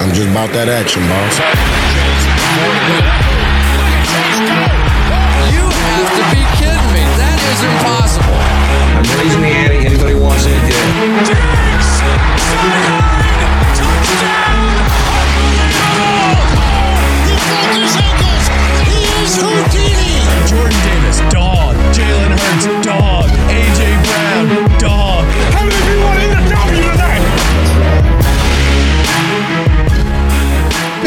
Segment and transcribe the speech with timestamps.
[0.00, 1.38] I'm just about that action, boss.
[5.52, 7.04] You have to be kidding me.
[7.20, 8.38] That is impossible.
[8.96, 9.86] I'm raising the ante.
[9.86, 10.60] Anybody wants it,
[13.06, 13.11] get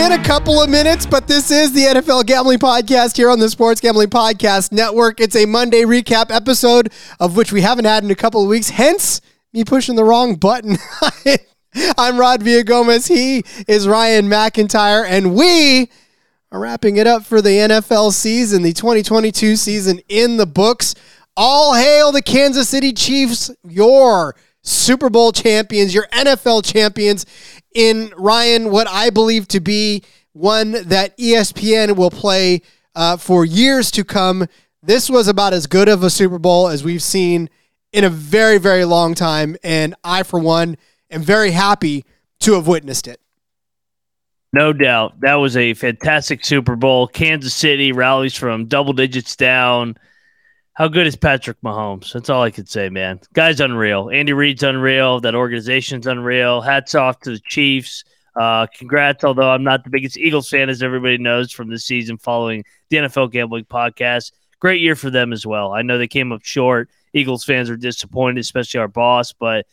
[0.05, 3.49] Been a couple of minutes, but this is the NFL Gambling Podcast here on the
[3.49, 5.19] Sports Gambling Podcast Network.
[5.19, 8.69] It's a Monday recap episode of which we haven't had in a couple of weeks,
[8.69, 9.19] hence
[9.51, 10.77] me pushing the wrong button.
[11.97, 13.07] I'm Rod Villagomez.
[13.07, 15.89] He is Ryan McIntyre, and we
[16.51, 20.93] are wrapping it up for the NFL season, the 2022 season in the books.
[21.35, 24.35] All hail the Kansas City Chiefs, your
[24.65, 27.25] Super Bowl champions, your NFL champions
[27.73, 32.61] in Ryan, what I believe to be one that ESPN will play
[32.95, 34.47] uh, for years to come.
[34.83, 37.49] This was about as good of a Super Bowl as we've seen
[37.93, 39.55] in a very, very long time.
[39.63, 40.77] And I, for one,
[41.09, 42.03] am very happy
[42.41, 43.21] to have witnessed it.
[44.51, 45.19] No doubt.
[45.21, 47.07] That was a fantastic Super Bowl.
[47.07, 49.97] Kansas City rallies from double digits down.
[50.75, 52.11] How good is Patrick Mahomes?
[52.11, 53.21] That's all I could say, man.
[53.31, 54.09] Guy's unreal.
[54.09, 55.21] Andy Reid's unreal.
[55.21, 56.59] That organization's unreal.
[56.59, 58.03] Hats off to the Chiefs.
[58.35, 62.17] Uh, congrats, although I'm not the biggest Eagles fan, as everybody knows from this season
[62.17, 64.33] following the NFL Gambling Podcast.
[64.59, 65.71] Great year for them as well.
[65.71, 66.89] I know they came up short.
[67.13, 69.65] Eagles fans are disappointed, especially our boss, but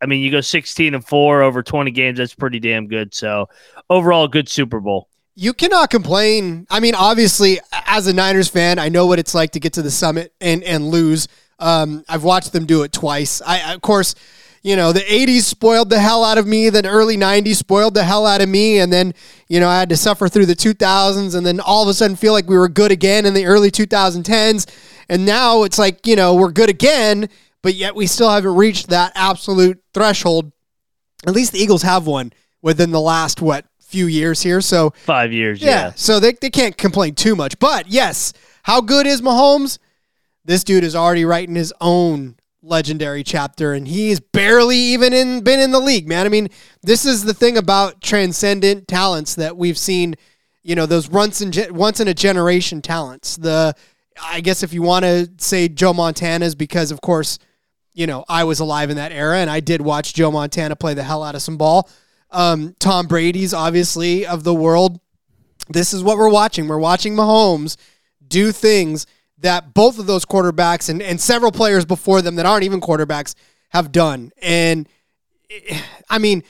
[0.00, 2.16] I mean, you go 16 and 4 over 20 games.
[2.16, 3.12] That's pretty damn good.
[3.12, 3.50] So,
[3.90, 5.08] overall, good Super Bowl.
[5.34, 6.66] You cannot complain.
[6.70, 9.82] I mean, obviously, as a Niners fan, I know what it's like to get to
[9.82, 11.28] the summit and and lose.
[11.58, 13.40] Um, I've watched them do it twice.
[13.40, 14.14] I, of course,
[14.62, 18.04] you know, the 80s spoiled the hell out of me, the early 90s spoiled the
[18.04, 19.12] hell out of me, and then,
[19.48, 22.16] you know, I had to suffer through the 2000s and then all of a sudden
[22.16, 24.72] feel like we were good again in the early 2010s.
[25.08, 27.28] And now it's like, you know, we're good again,
[27.62, 30.52] but yet we still haven't reached that absolute threshold.
[31.26, 34.60] At least the Eagles have one within the last, what, few years here.
[34.60, 35.68] So, Five years, yeah.
[35.68, 35.92] yeah.
[35.94, 37.58] So they, they can't complain too much.
[37.58, 38.32] But yes,
[38.62, 39.78] how good is Mahomes?
[40.44, 45.60] This dude is already writing his own legendary chapter, and he's barely even in been
[45.60, 46.26] in the league, man.
[46.26, 46.48] I mean,
[46.82, 50.16] this is the thing about transcendent talents that we've seen.
[50.62, 53.36] You know, those once in ge- once in a generation talents.
[53.36, 53.74] The
[54.20, 57.38] I guess if you want to say Joe Montana's because of course,
[57.94, 60.94] you know, I was alive in that era and I did watch Joe Montana play
[60.94, 61.88] the hell out of some ball.
[62.32, 65.00] Um, Tom Brady's obviously of the world.
[65.68, 66.66] This is what we're watching.
[66.66, 67.76] We're watching Mahomes
[68.26, 69.06] do things
[69.38, 73.34] that both of those quarterbacks and, and several players before them that aren't even quarterbacks
[73.70, 74.32] have done.
[74.40, 74.88] And
[76.08, 76.42] I mean,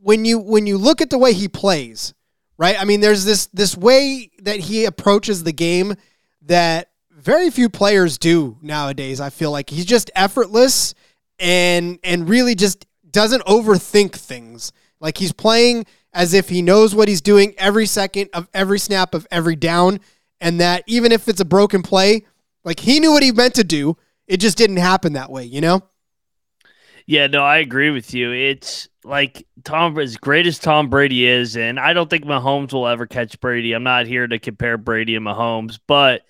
[0.00, 2.14] when you when you look at the way he plays,
[2.56, 2.80] right?
[2.80, 5.94] I mean, there's this this way that he approaches the game
[6.42, 9.20] that very few players do nowadays.
[9.20, 10.94] I feel like he's just effortless
[11.38, 14.72] and and really just doesn't overthink things.
[15.00, 19.14] Like he's playing as if he knows what he's doing every second of every snap
[19.14, 20.00] of every down
[20.40, 22.26] and that even if it's a broken play,
[22.64, 25.60] like he knew what he meant to do, it just didn't happen that way, you
[25.60, 25.82] know?
[27.06, 28.32] Yeah, no, I agree with you.
[28.32, 32.86] It's like Tom, as great as Tom Brady is, and I don't think Mahomes will
[32.86, 33.72] ever catch Brady.
[33.72, 36.22] I'm not here to compare Brady and Mahomes, but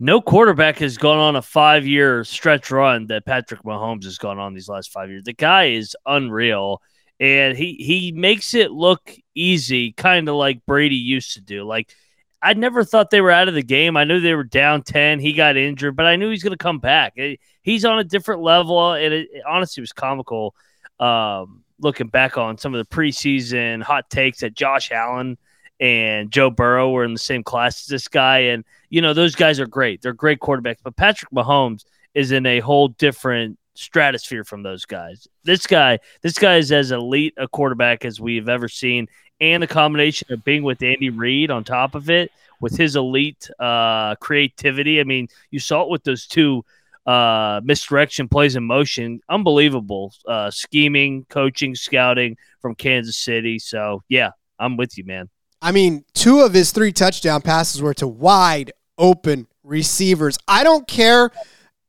[0.00, 4.40] no quarterback has gone on a five year stretch run that Patrick Mahomes has gone
[4.40, 5.22] on these last five years.
[5.22, 6.82] The guy is unreal,
[7.22, 11.62] and he he makes it look easy, kind of like Brady used to do.
[11.62, 11.94] Like
[12.42, 13.96] I never thought they were out of the game.
[13.96, 15.20] I knew they were down 10.
[15.20, 17.16] He got injured, but I knew he's going to come back.
[17.62, 18.94] He's on a different level.
[18.94, 20.56] And it, it honestly was comical
[20.98, 25.38] um, looking back on some of the preseason hot takes that Josh Allen
[25.78, 28.38] and Joe Burrow were in the same class as this guy.
[28.38, 30.02] And, you know, those guys are great.
[30.02, 30.78] They're great quarterbacks.
[30.82, 31.84] But Patrick Mahomes
[32.14, 35.26] is in a whole different stratosphere from those guys.
[35.44, 39.08] This guy, this guy is as elite a quarterback as we've ever seen
[39.40, 42.30] and a combination of being with Andy Reid on top of it,
[42.60, 45.00] with his elite uh, creativity.
[45.00, 46.64] I mean, you saw it with those two
[47.06, 49.20] uh, misdirection plays in motion.
[49.28, 53.58] Unbelievable uh, scheming, coaching, scouting from Kansas City.
[53.58, 54.30] So, yeah,
[54.60, 55.28] I'm with you, man.
[55.60, 60.38] I mean, two of his three touchdown passes were to wide open receivers.
[60.46, 61.30] I don't care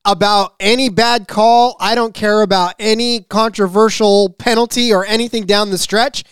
[0.05, 1.75] about any bad call.
[1.79, 6.23] I don't care about any controversial penalty or anything down the stretch.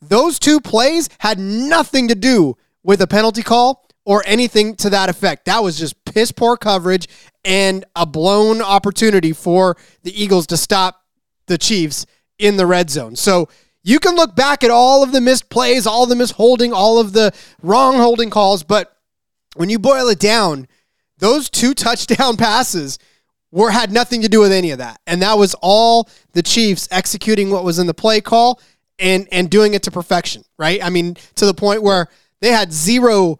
[0.00, 5.08] Those two plays had nothing to do with a penalty call or anything to that
[5.08, 5.44] effect.
[5.44, 7.06] That was just piss poor coverage
[7.44, 11.04] and a blown opportunity for the Eagles to stop
[11.46, 12.06] the Chiefs
[12.38, 13.14] in the red zone.
[13.14, 13.48] So
[13.84, 17.12] you can look back at all of the missed plays, all the misholding, all of
[17.12, 17.32] the
[17.62, 18.96] wrong holding calls, but
[19.54, 20.66] when you boil it down,
[21.18, 22.98] those two touchdown passes
[23.52, 25.00] were had nothing to do with any of that.
[25.06, 28.60] And that was all the Chiefs executing what was in the play call
[28.98, 30.82] and and doing it to perfection, right?
[30.82, 32.08] I mean, to the point where
[32.40, 33.38] they had zero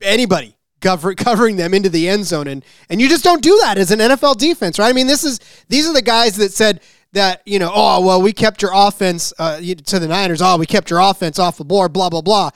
[0.00, 3.78] anybody cover, covering them into the end zone and and you just don't do that
[3.78, 4.88] as an NFL defense, right?
[4.88, 5.38] I mean, this is
[5.68, 6.80] these are the guys that said
[7.12, 10.42] that, you know, oh, well, we kept your offense uh, to the Niners.
[10.42, 12.50] Oh, we kept your offense off the board, blah blah blah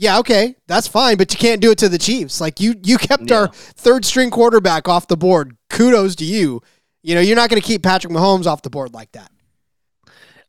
[0.00, 2.40] yeah, okay, that's fine, but you can't do it to the Chiefs.
[2.40, 5.56] Like you, you kept our third string quarterback off the board.
[5.78, 6.60] Kudos to you.
[7.04, 9.30] You know, you're not going to keep Patrick Mahomes off the board like that.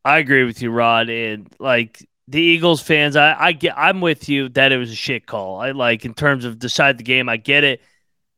[0.03, 1.07] I agree with you, Rod.
[1.07, 4.95] And like the Eagles fans, I, I get, I'm with you that it was a
[4.95, 5.61] shit call.
[5.61, 7.79] I like in terms of decide the game, I get it,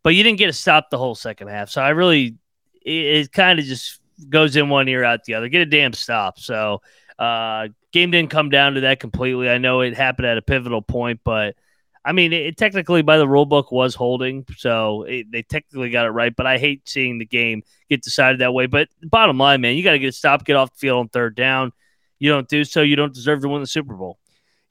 [0.04, 1.70] but you didn't get to stop the whole second half.
[1.70, 2.36] So I really,
[2.82, 5.48] it, it kind of just goes in one ear out the other.
[5.48, 6.40] Get a damn stop.
[6.40, 6.82] So
[7.18, 9.50] uh, game didn't come down to that completely.
[9.50, 11.56] I know it happened at a pivotal point, but
[12.04, 15.90] I mean, it, it technically by the rule book was holding, so it, they technically
[15.90, 16.36] got it right.
[16.36, 18.66] But I hate seeing the game get decided that way.
[18.66, 21.10] But bottom line, man, you got to get a stop, get off the field on
[21.10, 21.72] third down.
[22.20, 24.18] You don't do so, you don't deserve to win the Super Bowl.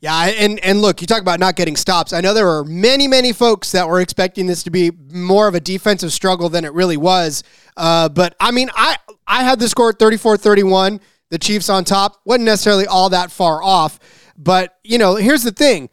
[0.00, 2.14] Yeah, and and look, you talk about not getting stops.
[2.14, 5.54] I know there were many, many folks that were expecting this to be more of
[5.54, 7.42] a defensive struggle than it really was.
[7.76, 11.00] Uh, but I mean, I I had the score 34-31
[11.30, 12.20] the Chiefs on top.
[12.24, 13.98] Wasn't necessarily all that far off.
[14.36, 15.88] But, you know, here's the thing.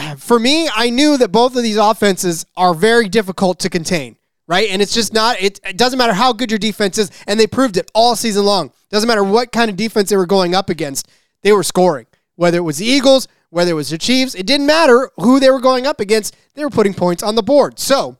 [0.18, 4.16] For me, I knew that both of these offenses are very difficult to contain,
[4.46, 4.68] right?
[4.70, 7.10] And it's just not, it, it doesn't matter how good your defense is.
[7.26, 8.72] And they proved it all season long.
[8.90, 11.08] Doesn't matter what kind of defense they were going up against,
[11.42, 12.06] they were scoring.
[12.36, 15.50] Whether it was the Eagles, whether it was the Chiefs, it didn't matter who they
[15.50, 16.34] were going up against.
[16.54, 17.78] They were putting points on the board.
[17.78, 18.16] So,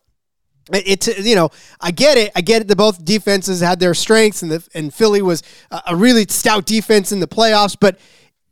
[0.72, 4.42] it's you know I get it I get it that both defenses had their strengths
[4.42, 5.42] and the and Philly was
[5.86, 7.98] a really stout defense in the playoffs but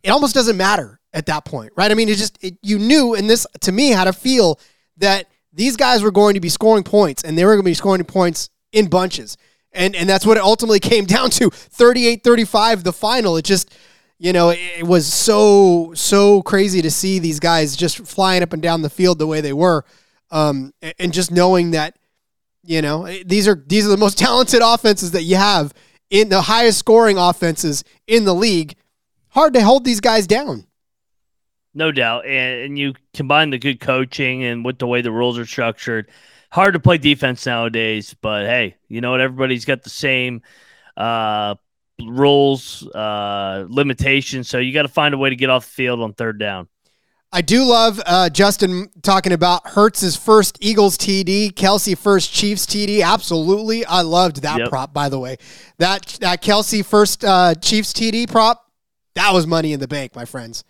[0.02, 3.14] it almost doesn't matter at that point right I mean it just it, you knew
[3.14, 4.58] and this to me had a feel
[4.98, 7.74] that these guys were going to be scoring points and they were going to be
[7.74, 9.36] scoring points in bunches
[9.72, 13.74] and and that's what it ultimately came down to 38-35 the final it just
[14.18, 18.62] you know it was so so crazy to see these guys just flying up and
[18.62, 19.84] down the field the way they were
[20.32, 21.96] um, and just knowing that
[22.62, 25.72] you know, these are these are the most talented offenses that you have
[26.10, 28.76] in the highest scoring offenses in the league.
[29.28, 30.66] Hard to hold these guys down.
[31.74, 32.26] No doubt.
[32.26, 36.08] And, and you combine the good coaching and with the way the rules are structured,
[36.50, 38.14] hard to play defense nowadays.
[38.20, 39.20] But hey, you know what?
[39.20, 40.42] Everybody's got the same
[40.96, 41.54] uh,
[42.00, 44.48] rules, uh, limitations.
[44.48, 46.68] So you got to find a way to get off the field on third down.
[47.32, 53.04] I do love uh, Justin talking about Hurts's first Eagles TD, Kelce first Chiefs TD.
[53.04, 54.68] Absolutely, I loved that yep.
[54.68, 54.92] prop.
[54.92, 55.36] By the way,
[55.78, 58.68] that that Kelce first uh, Chiefs TD prop,
[59.14, 60.64] that was money in the bank, my friends.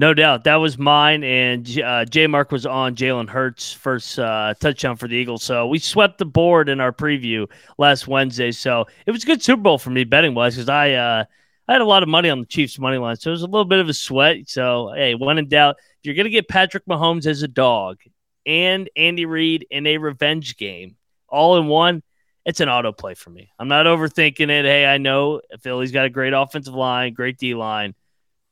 [0.00, 4.54] No doubt, that was mine, and uh, J Mark was on Jalen Hurts' first uh,
[4.60, 5.42] touchdown for the Eagles.
[5.42, 8.52] So we swept the board in our preview last Wednesday.
[8.52, 11.24] So it was a good Super Bowl for me betting wise because I uh,
[11.66, 13.46] I had a lot of money on the Chiefs money line, so it was a
[13.46, 14.48] little bit of a sweat.
[14.48, 17.98] So hey, when in doubt, if you're gonna get Patrick Mahomes as a dog
[18.46, 20.94] and Andy Reid in a revenge game
[21.28, 22.04] all in one,
[22.44, 23.50] it's an auto play for me.
[23.58, 24.64] I'm not overthinking it.
[24.64, 27.96] Hey, I know Philly's got a great offensive line, great D line,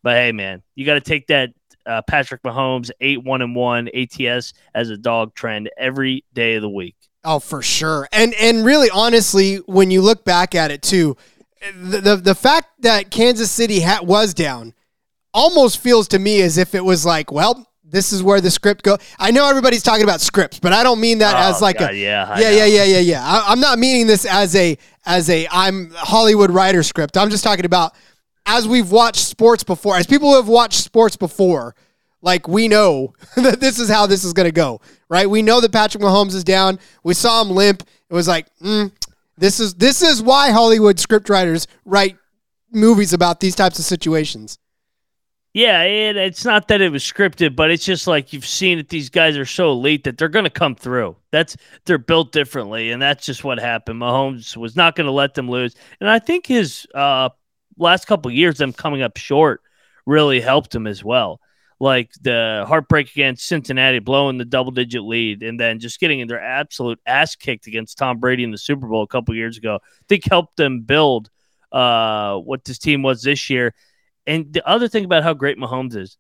[0.07, 1.51] but hey, man, you got to take that
[1.85, 6.63] uh, Patrick Mahomes eight one and one ATS as a dog trend every day of
[6.63, 6.95] the week.
[7.25, 8.09] Oh, for sure.
[8.13, 11.17] And and really, honestly, when you look back at it too
[11.75, 14.75] the, the, the fact that Kansas City ha- was down
[15.33, 18.83] almost feels to me as if it was like, well, this is where the script
[18.83, 18.99] go.
[19.19, 21.93] I know everybody's talking about scripts, but I don't mean that oh, as like God,
[21.93, 23.25] a yeah, yeah, yeah, yeah, yeah, yeah.
[23.25, 27.17] I, am not meaning this as a as a I'm Hollywood writer script.
[27.17, 27.95] I'm just talking about
[28.47, 31.75] as we've watched sports before, as people who have watched sports before.
[32.23, 35.29] Like we know that this is how this is going to go, right?
[35.29, 36.79] We know that Patrick Mahomes is down.
[37.05, 37.83] We saw him limp.
[38.09, 38.91] It was like, mm,
[39.37, 42.17] this is this is why Hollywood scriptwriters write
[42.73, 44.59] movies about these types of situations.
[45.53, 48.91] Yeah, and it's not that it was scripted, but it's just like you've seen that
[48.91, 51.17] these guys are so elite that they're going to come through.
[51.31, 54.01] That's they're built differently, and that's just what happened.
[54.01, 57.31] Mahomes was not going to let them lose, and I think his uh,
[57.79, 59.63] last couple years, them coming up short,
[60.07, 61.41] really helped him as well.
[61.79, 66.41] like the heartbreak against Cincinnati, blowing the double digit lead, and then just getting their
[66.41, 69.79] absolute ass kicked against Tom Brady in the Super Bowl a couple years ago.
[69.83, 71.29] I think helped them build
[71.73, 73.75] uh, what this team was this year.
[74.27, 76.17] And the other thing about how great Mahomes is,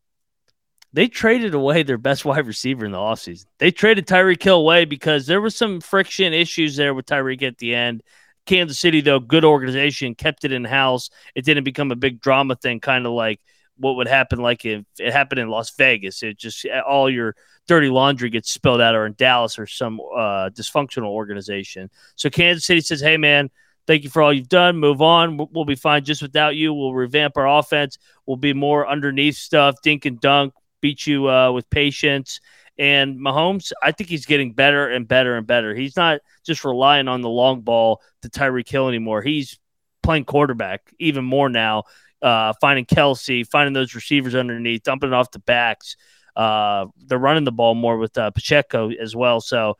[0.92, 3.46] they traded away their best wide receiver in the offseason.
[3.58, 7.58] They traded Tyreek Hill away because there was some friction issues there with Tyreek at
[7.58, 8.02] the end.
[8.46, 11.10] Kansas City, though, good organization, kept it in house.
[11.34, 13.40] It didn't become a big drama thing, kind of like
[13.76, 16.22] what would happen like if it happened in Las Vegas.
[16.22, 17.36] It just all your
[17.68, 21.90] dirty laundry gets spilled out, or in Dallas or some uh, dysfunctional organization.
[22.14, 23.50] So Kansas City says, "Hey, man."
[23.86, 24.78] Thank you for all you've done.
[24.78, 25.36] Move on.
[25.36, 26.74] We'll be fine just without you.
[26.74, 27.98] We'll revamp our offense.
[28.26, 32.40] We'll be more underneath stuff, dink and dunk, beat you uh, with patience.
[32.78, 35.74] And Mahomes, I think he's getting better and better and better.
[35.74, 39.22] He's not just relying on the long ball to Tyreek Hill anymore.
[39.22, 39.58] He's
[40.02, 41.84] playing quarterback even more now,
[42.22, 45.96] uh, finding Kelce, finding those receivers underneath, dumping it off the backs.
[46.36, 49.40] Uh, they're running the ball more with uh, Pacheco as well.
[49.40, 49.78] So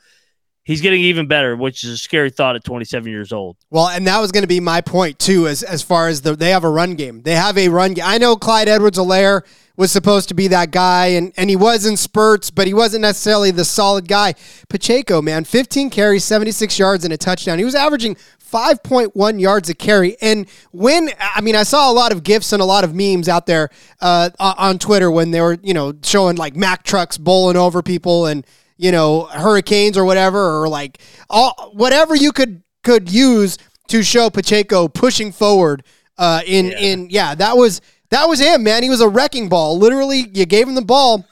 [0.66, 3.56] he's getting even better, which is a scary thought at 27 years old.
[3.70, 6.37] Well, and that was going to be my point too, as as far as the
[6.37, 7.23] they have a run game.
[7.23, 8.04] They have a run game.
[8.06, 9.42] I know Clyde Edwards-Helaire
[9.76, 13.02] was supposed to be that guy, and, and he was in spurts, but he wasn't
[13.02, 14.35] necessarily the solid guy.
[14.70, 17.58] Pacheco, man, 15 carries, 76 yards, and a touchdown.
[17.58, 18.16] He was averaging
[18.50, 20.16] 5.1 yards a carry.
[20.23, 23.28] And when, I mean, I saw a lot of GIFs and a lot of memes
[23.28, 23.68] out there
[24.00, 28.25] uh, on Twitter when they were, you know, showing like Mack trucks bowling over people
[28.25, 28.46] and,
[28.76, 34.30] you know, hurricanes or whatever, or like all, whatever you could could use to show
[34.30, 35.83] Pacheco pushing forward
[36.18, 36.78] uh, in yeah.
[36.78, 37.80] in yeah that was
[38.11, 41.26] that was him man he was a wrecking ball literally you gave him the ball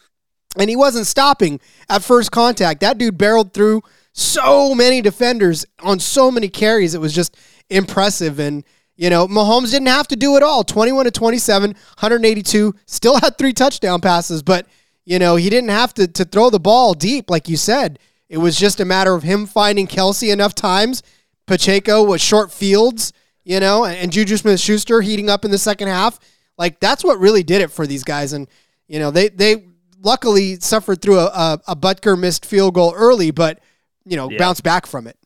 [0.59, 3.83] and he wasn't stopping at first contact that dude barreled through
[4.15, 6.95] so many defenders on so many carries.
[6.95, 7.37] It was just
[7.69, 8.39] impressive.
[8.39, 8.65] And,
[8.97, 13.37] you know, Mahomes didn't have to do it all 21 to 27, 182, still had
[13.37, 14.67] three touchdown passes, but,
[15.05, 17.99] you know, he didn't have to, to throw the ball deep, like you said.
[18.29, 21.03] It was just a matter of him finding Kelce enough times.
[21.47, 23.13] Pacheco was short fields,
[23.45, 26.19] you know, and Juju Smith Schuster heating up in the second half.
[26.57, 28.33] Like, that's what really did it for these guys.
[28.33, 28.49] And,
[28.89, 29.67] you know, they, they
[30.01, 33.61] luckily suffered through a, a, a Butker missed field goal early, but
[34.05, 34.39] you know, yeah.
[34.39, 35.17] bounce back from it.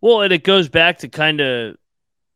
[0.00, 1.76] Well, and it goes back to kind of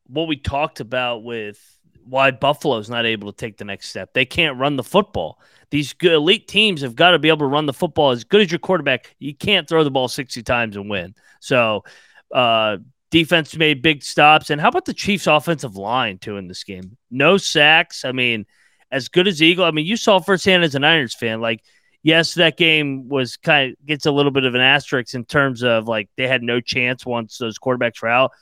[0.08, 1.60] what we talked about with
[2.04, 4.12] why Buffalo's not able to take the next step.
[4.12, 5.40] They can't run the football.
[5.70, 8.50] These elite teams have got to be able to run the football as good as
[8.50, 9.14] your quarterback.
[9.18, 11.14] You can't throw the ball 60 times and win.
[11.40, 11.84] So,
[12.32, 12.78] uh,
[13.10, 14.50] defense made big stops.
[14.50, 16.96] And how about the Chiefs' offensive line, too, in this game?
[17.10, 18.04] No sacks.
[18.04, 18.46] I mean,
[18.90, 19.64] as good as Eagle.
[19.64, 21.62] I mean, you saw firsthand as a Niners fan, like,
[22.02, 25.62] yes, that game was kind of gets a little bit of an asterisk in terms
[25.62, 28.32] of like they had no chance once those quarterbacks were out,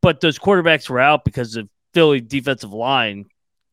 [0.00, 3.26] but those quarterbacks were out because of Philly defensive line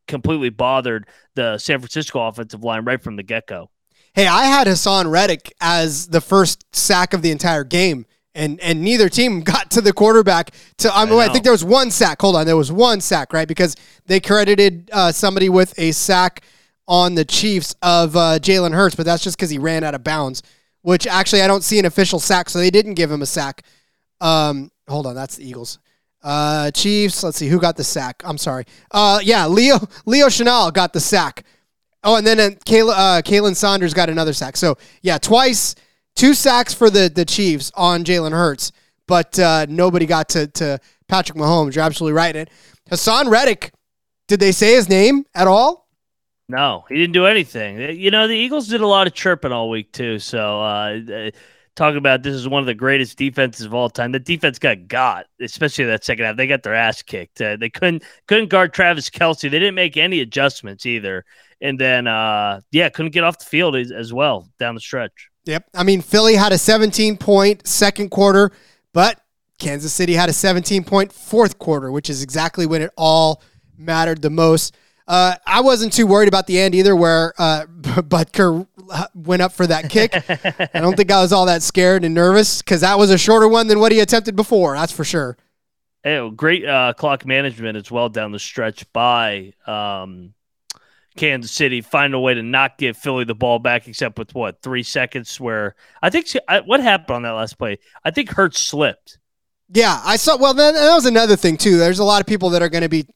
[0.06, 3.70] completely bothered the San Francisco offensive line right from the get go.
[4.12, 8.06] Hey, I had Haason Reddick as the first sack of the entire game.
[8.34, 10.50] And and neither team got to the quarterback.
[10.78, 12.20] To I, mean, I, I think there was one sack.
[12.20, 13.48] Hold on, there was one sack, right?
[13.48, 16.42] Because they credited uh, somebody with a sack
[16.86, 20.04] on the Chiefs of uh, Jalen Hurts, but that's just because he ran out of
[20.04, 20.42] bounds.
[20.82, 23.64] Which actually I don't see an official sack, so they didn't give him a sack.
[24.20, 25.78] Um, hold on, that's the Eagles.
[26.22, 27.22] Uh, Chiefs.
[27.22, 28.22] Let's see who got the sack.
[28.24, 28.64] I'm sorry.
[28.90, 31.44] Uh, yeah, Leo Leo Chenal got the sack.
[32.02, 34.56] Oh, and then uh, Kayla, uh, Khalen Saunders got another sack.
[34.56, 35.74] So yeah, twice,
[36.16, 38.72] two sacks for the the Chiefs on Jalen Hurts,
[39.06, 41.74] but uh, nobody got to to Patrick Mahomes.
[41.74, 42.36] You're absolutely right.
[42.36, 42.50] And
[42.90, 43.72] Haason Reddick,
[44.28, 45.88] did they say his name at all?
[46.48, 47.78] No, he didn't do anything.
[47.96, 50.18] You know, the Eagles did a lot of chirping all week too.
[50.18, 51.30] So uh,
[51.80, 54.12] talking about this is one of the greatest defenses of all time.
[54.12, 56.36] The defense got got, especially that second half.
[56.36, 57.40] They got their ass kicked.
[57.40, 59.42] Uh, they couldn't couldn't guard Travis Kelce.
[59.42, 61.24] They didn't make any adjustments either.
[61.62, 65.30] And then, uh, yeah, couldn't get off the field as, as well down the stretch.
[65.46, 65.70] Yep.
[65.74, 68.52] I mean, Philly had a 17 point second quarter,
[68.92, 69.18] but
[69.58, 73.42] Kansas City had a 17 point fourth quarter, which is exactly when it all
[73.78, 74.76] mattered the most.
[75.10, 78.64] Uh, I wasn't too worried about the end either, where uh, Butker
[79.12, 80.14] went up for that kick.
[80.72, 83.48] I don't think I was all that scared and nervous because that was a shorter
[83.48, 84.76] one than what he attempted before.
[84.76, 85.36] That's for sure.
[86.04, 90.32] Hey, great uh, clock management as well down the stretch by um,
[91.16, 91.80] Kansas City.
[91.80, 95.40] Find a way to not give Philly the ball back, except with what three seconds.
[95.40, 97.80] Where I think I, what happened on that last play.
[98.04, 99.18] I think Hurts slipped.
[99.72, 100.36] Yeah, I saw.
[100.36, 101.78] Well, then that was another thing too.
[101.78, 103.06] There's a lot of people that are going to be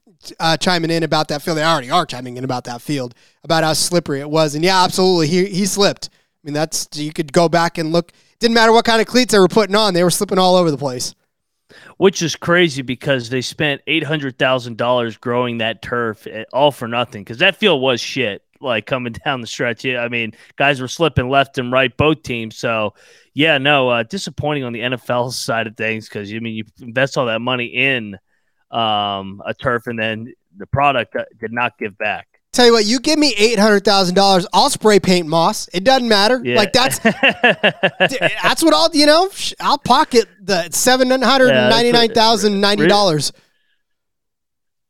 [0.40, 1.59] uh, chiming in about that field.
[1.59, 4.54] They already are chiming in about that field, about how slippery it was.
[4.54, 6.09] And yeah, absolutely, he he slipped.
[6.12, 8.12] I mean, that's you could go back and look.
[8.38, 10.71] Didn't matter what kind of cleats they were putting on; they were slipping all over
[10.71, 11.14] the place.
[11.97, 16.71] Which is crazy because they spent eight hundred thousand dollars growing that turf, eh, all
[16.71, 17.23] for nothing.
[17.25, 18.42] Because that field was shit.
[18.61, 19.85] like coming down the stretch.
[19.85, 22.56] Yeah, I mean, guys were slipping left and right, both teams.
[22.56, 22.94] So,
[23.33, 27.16] yeah, no, uh, disappointing on the NFL side of things because I mean, you invest
[27.16, 28.18] all that money in
[28.74, 32.28] um, a turf, and then the product uh, did not give back.
[32.52, 35.68] Tell you what, you give me eight hundred thousand dollars, I'll spray paint moss.
[35.72, 36.40] It doesn't matter.
[36.44, 36.54] Yeah.
[36.56, 39.28] Like that's that's what I'll you know.
[39.58, 43.32] I'll pocket the seven hundred and ninety nine thousand ninety dollars.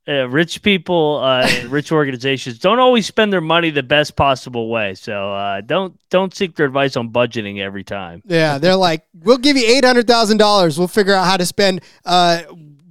[0.07, 4.95] uh, rich people, uh, rich organizations don't always spend their money the best possible way.
[4.95, 8.23] So uh, don't don't seek their advice on budgeting every time.
[8.27, 10.79] Yeah, they're like, we'll give you eight hundred thousand dollars.
[10.79, 12.43] We'll figure out how to spend uh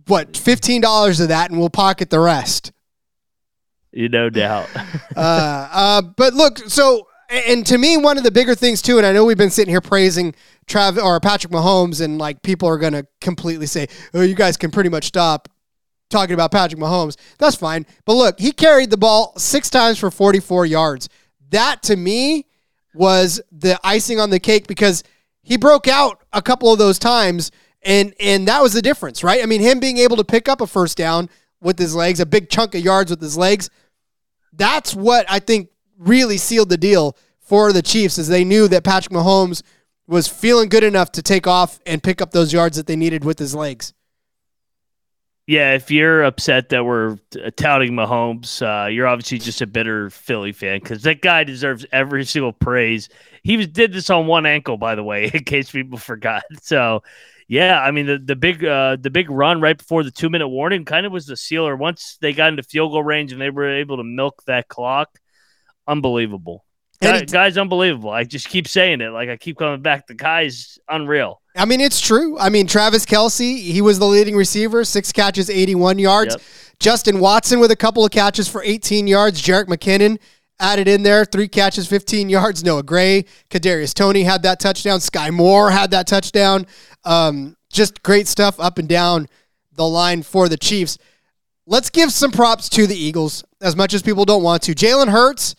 [0.07, 2.71] what fifteen dollars of that, and we'll pocket the rest.
[3.91, 4.69] You no doubt.
[5.15, 9.05] uh, uh, but look, so and to me, one of the bigger things too, and
[9.05, 10.35] I know we've been sitting here praising
[10.67, 14.71] Trav or Patrick Mahomes, and like people are gonna completely say, "Oh, you guys can
[14.71, 15.49] pretty much stop
[16.09, 20.11] talking about Patrick Mahomes." That's fine, but look, he carried the ball six times for
[20.11, 21.09] forty-four yards.
[21.49, 22.45] That to me
[22.93, 25.03] was the icing on the cake because
[25.41, 27.51] he broke out a couple of those times,
[27.85, 29.41] and and that was the difference, right?
[29.41, 31.29] I mean, him being able to pick up a first down
[31.61, 33.69] with his legs, a big chunk of yards with his legs
[34.53, 38.83] that's what I think really sealed the deal for the Chiefs is they knew that
[38.83, 39.63] Patrick Mahomes
[40.07, 43.25] was feeling good enough to take off and pick up those yards that they needed
[43.25, 43.93] with his legs.
[45.47, 50.09] yeah, if you're upset that we're uh, touting Mahomes, uh, you're obviously just a bitter
[50.09, 53.09] Philly fan because that guy deserves every single praise.
[53.43, 56.43] He was did this on one ankle, by the way, in case people forgot.
[56.61, 57.03] So,
[57.53, 60.47] yeah, I mean the the big uh, the big run right before the two minute
[60.47, 61.75] warning kind of was the sealer.
[61.75, 65.19] Once they got into field goal range and they were able to milk that clock,
[65.87, 66.65] unbelievable.
[66.99, 68.09] Guy, guy's unbelievable.
[68.09, 69.09] I just keep saying it.
[69.09, 70.07] Like I keep coming back.
[70.07, 71.43] The guy's unreal.
[71.55, 72.39] I mean, it's true.
[72.39, 76.33] I mean, Travis Kelce, he was the leading receiver, six catches, 81 yards.
[76.33, 76.41] Yep.
[76.79, 79.39] Justin Watson with a couple of catches for 18 yards.
[79.39, 80.17] Jerick McKinnon
[80.63, 82.63] added in there, three catches, 15 yards.
[82.63, 85.01] Noah Gray, Kadarius Toney had that touchdown.
[85.01, 86.65] Sky Moore had that touchdown.
[87.03, 89.27] Um, just great stuff up and down
[89.73, 90.97] the line for the Chiefs.
[91.65, 94.73] Let's give some props to the Eagles as much as people don't want to.
[94.73, 95.55] Jalen Hurts,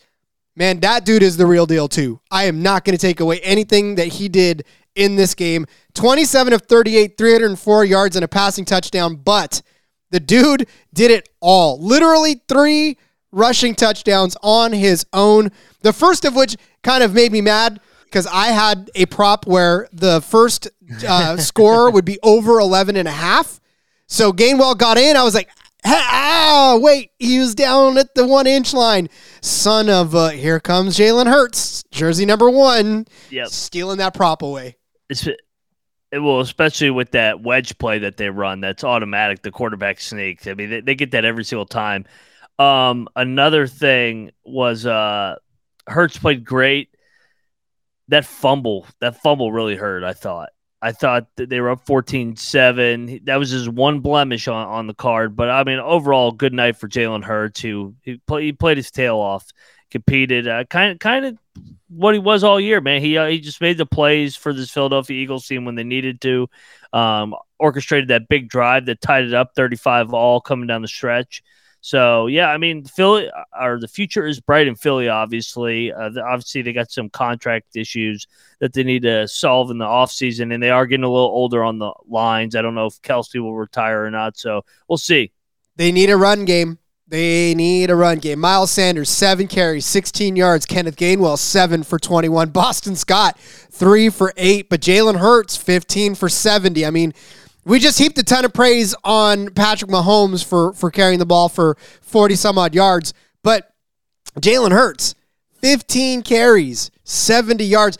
[0.55, 2.19] man, that dude is the real deal too.
[2.31, 4.65] I am not going to take away anything that he did
[4.95, 5.65] in this game.
[5.93, 9.61] 27 of 38, 304 yards and a passing touchdown, but
[10.09, 11.79] the dude did it all.
[11.79, 12.97] Literally three
[13.35, 15.51] rushing touchdowns on his own.
[15.81, 19.87] The first of which kind of made me mad because I had a prop where
[19.91, 20.69] the first
[21.07, 23.59] uh, score would be over 11 and a half.
[24.07, 25.17] So Gainwell got in.
[25.17, 25.49] I was like,
[25.85, 29.09] ah, wait, he was down at the one inch line.
[29.41, 33.49] Son of a, here comes Jalen Hurts, jersey number one, Yep.
[33.49, 34.77] stealing that prop away.
[35.09, 35.39] it's it
[36.13, 39.41] well, especially with that wedge play that they run, that's automatic.
[39.41, 40.47] The quarterback sneaks.
[40.47, 42.05] I mean, they, they get that every single time.
[42.57, 45.35] Um, another thing was uh,
[45.87, 46.89] Hurts played great.
[48.09, 50.03] That fumble, that fumble really hurt.
[50.03, 50.49] I thought.
[50.81, 53.25] I thought they were up 14-7.
[53.25, 55.35] That was just one blemish on, on the card.
[55.35, 58.91] But I mean, overall, good night for Jalen Hurts, who he, play, he played his
[58.91, 59.47] tail off,
[59.89, 61.39] competed, uh, kind of kind of
[61.89, 63.01] what he was all year, man.
[63.01, 66.21] He uh, he just made the plays for this Philadelphia Eagles team when they needed
[66.21, 66.47] to.
[66.93, 71.41] Um, orchestrated that big drive that tied it up, thirty-five all coming down the stretch.
[71.85, 73.29] So yeah, I mean, Philly
[73.61, 75.07] or the future is bright in Philly.
[75.07, 78.25] Obviously, uh, the- obviously they got some contract issues
[78.59, 81.63] that they need to solve in the offseason, and they are getting a little older
[81.63, 82.55] on the lines.
[82.55, 85.31] I don't know if Kelce will retire or not, so we'll see.
[85.75, 86.79] They need a run game.
[87.07, 88.39] They need a run game.
[88.39, 90.65] Miles Sanders, seven carries, 16 yards.
[90.65, 92.49] Kenneth Gainwell, seven for 21.
[92.49, 94.69] Boston Scott, three for eight.
[94.69, 96.83] But Jalen Hurts, 15 for 70.
[96.83, 97.13] I mean,
[97.65, 101.49] we just heaped a ton of praise on Patrick Mahomes for, for carrying the ball
[101.49, 103.13] for 40 some odd yards.
[103.43, 103.73] But
[104.39, 105.15] Jalen Hurts,
[105.61, 107.97] 15 carries, 70 yards.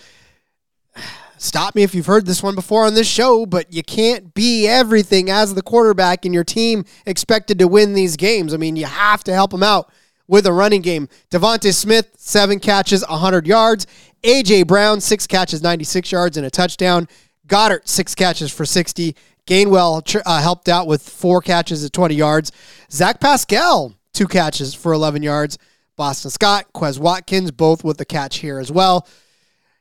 [1.38, 4.68] Stop me if you've heard this one before on this show, but you can't be
[4.68, 8.54] everything as the quarterback and your team expected to win these games.
[8.54, 9.92] I mean, you have to help them out
[10.28, 11.10] with a running game.
[11.32, 13.88] DeVonta Smith, seven catches, 100 yards.
[14.24, 14.64] A.J.
[14.64, 17.08] Brown, six catches, 96 yards, and a touchdown.
[17.48, 19.16] Goedert, six catches for 60.
[19.48, 22.52] Gainwell uh, helped out with four catches at 20 yards.
[22.92, 25.58] Zach Pascal, two catches for 11 yards.
[25.96, 29.08] Boston Scott, Quez Watkins, both with a catch here as well.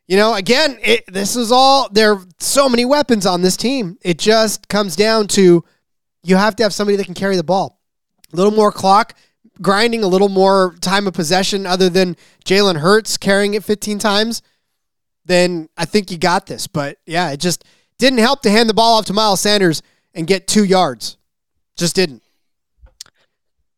[0.06, 3.98] You know, again, it, this is all there are so many weapons on this team.
[4.02, 5.64] It just comes down to
[6.22, 7.80] you have to have somebody that can carry the ball.
[8.32, 9.14] A little more clock,
[9.62, 14.42] grinding, a little more time of possession other than Jalen Hurts carrying it 15 times,
[15.24, 16.66] then I think you got this.
[16.66, 17.64] But yeah, it just
[17.98, 19.82] didn't help to hand the ball off to Miles Sanders
[20.14, 21.16] and get two yards.
[21.76, 22.22] Just didn't.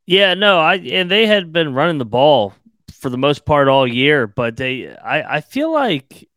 [0.07, 2.55] Yeah, no, I and they had been running the ball
[2.93, 6.29] for the most part all year, but they I, I feel like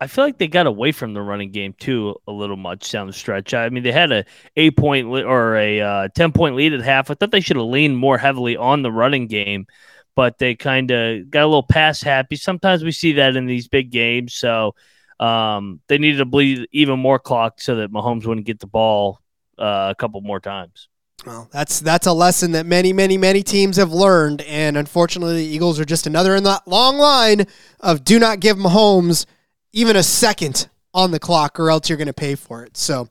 [0.00, 3.06] I feel like they got away from the running game too a little much down
[3.06, 3.54] the stretch.
[3.54, 4.24] I mean, they had a
[4.56, 7.10] eight point li- or a uh, ten point lead at half.
[7.10, 9.66] I thought they should have leaned more heavily on the running game,
[10.14, 12.36] but they kind of got a little pass happy.
[12.36, 14.74] Sometimes we see that in these big games, so
[15.20, 19.20] um, they needed to bleed even more clock so that Mahomes wouldn't get the ball
[19.58, 20.88] uh, a couple more times.
[21.24, 25.46] Well, that's that's a lesson that many, many, many teams have learned, and unfortunately, the
[25.46, 27.46] Eagles are just another in that long line
[27.80, 29.26] of do not give Mahomes
[29.72, 32.76] even a second on the clock, or else you're going to pay for it.
[32.76, 33.08] So,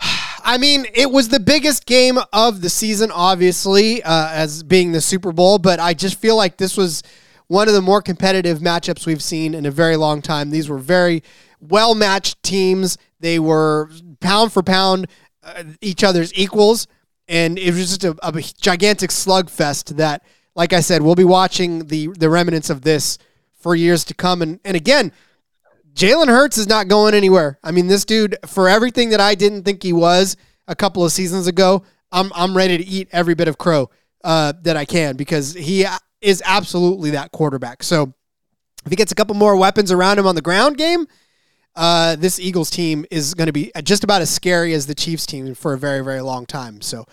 [0.00, 5.00] I mean, it was the biggest game of the season, obviously, uh, as being the
[5.00, 7.02] Super Bowl, but I just feel like this was
[7.48, 10.50] one of the more competitive matchups we've seen in a very long time.
[10.50, 11.22] These were very
[11.60, 12.96] well matched teams.
[13.20, 15.08] They were pound for pound
[15.42, 16.86] uh, each other's equals,
[17.26, 20.22] and it was just a, a gigantic slugfest that,
[20.54, 23.18] like I said, we'll be watching the the remnants of this
[23.54, 24.42] for years to come.
[24.42, 25.12] And and again,
[25.94, 27.58] Jalen Hurts is not going anywhere.
[27.64, 30.36] I mean, this dude, for everything that I didn't think he was
[30.68, 31.82] a couple of seasons ago,
[32.12, 33.90] I'm I'm ready to eat every bit of crow
[34.22, 35.86] uh, that I can because he
[36.20, 37.82] is absolutely that quarterback.
[37.82, 38.12] So
[38.84, 41.06] if he gets a couple more weapons around him on the ground game,
[41.76, 45.26] uh, this Eagles team is going to be just about as scary as the Chiefs
[45.26, 46.80] team for a very very long time.
[46.80, 47.04] So,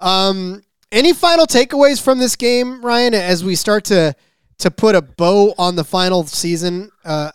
[0.00, 4.14] um, any final takeaways from this game, Ryan, as we start to
[4.58, 7.30] to put a bow on the final season, uh,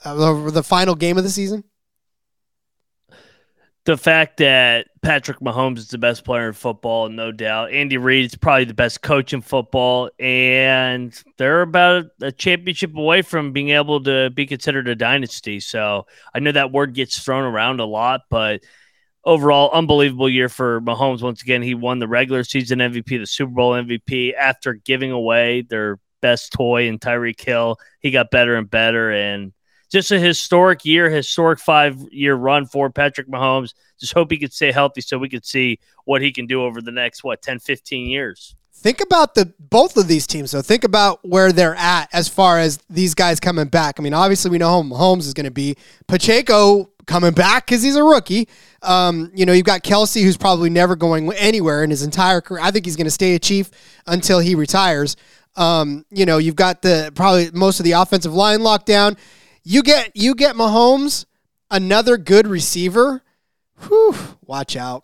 [0.51, 1.63] the final game of the season?
[3.85, 7.71] The fact that Patrick Mahomes is the best player in football, no doubt.
[7.71, 13.21] Andy Reid is probably the best coach in football, and they're about a championship away
[13.21, 15.59] from being able to be considered a dynasty.
[15.59, 18.63] So I know that word gets thrown around a lot, but
[19.23, 21.21] overall, unbelievable year for Mahomes.
[21.21, 25.61] Once again, he won the regular season MVP, the Super Bowl MVP after giving away
[25.61, 27.77] their best toy in Tyreek Hill.
[27.99, 29.53] He got better and better, and
[29.91, 33.73] just a historic year, historic five year run for Patrick Mahomes.
[33.99, 36.81] Just hope he could stay healthy so we could see what he can do over
[36.81, 38.55] the next, what, 10, 15 years.
[38.73, 40.51] Think about the both of these teams.
[40.51, 43.95] So think about where they're at as far as these guys coming back.
[43.97, 45.75] I mean, obviously we know Mahomes is going to be
[46.07, 48.47] Pacheco coming back because he's a rookie.
[48.81, 52.61] Um, you know, you've got Kelce, who's probably never going anywhere in his entire career.
[52.61, 53.71] I think he's going to stay a Chief
[54.07, 55.15] until he retires.
[55.55, 59.17] Um, you know, you've got the probably most of the offensive line locked down.
[59.65, 61.25] You get you get Mahomes,
[61.71, 63.23] another good receiver.
[63.87, 65.03] Whew, watch out.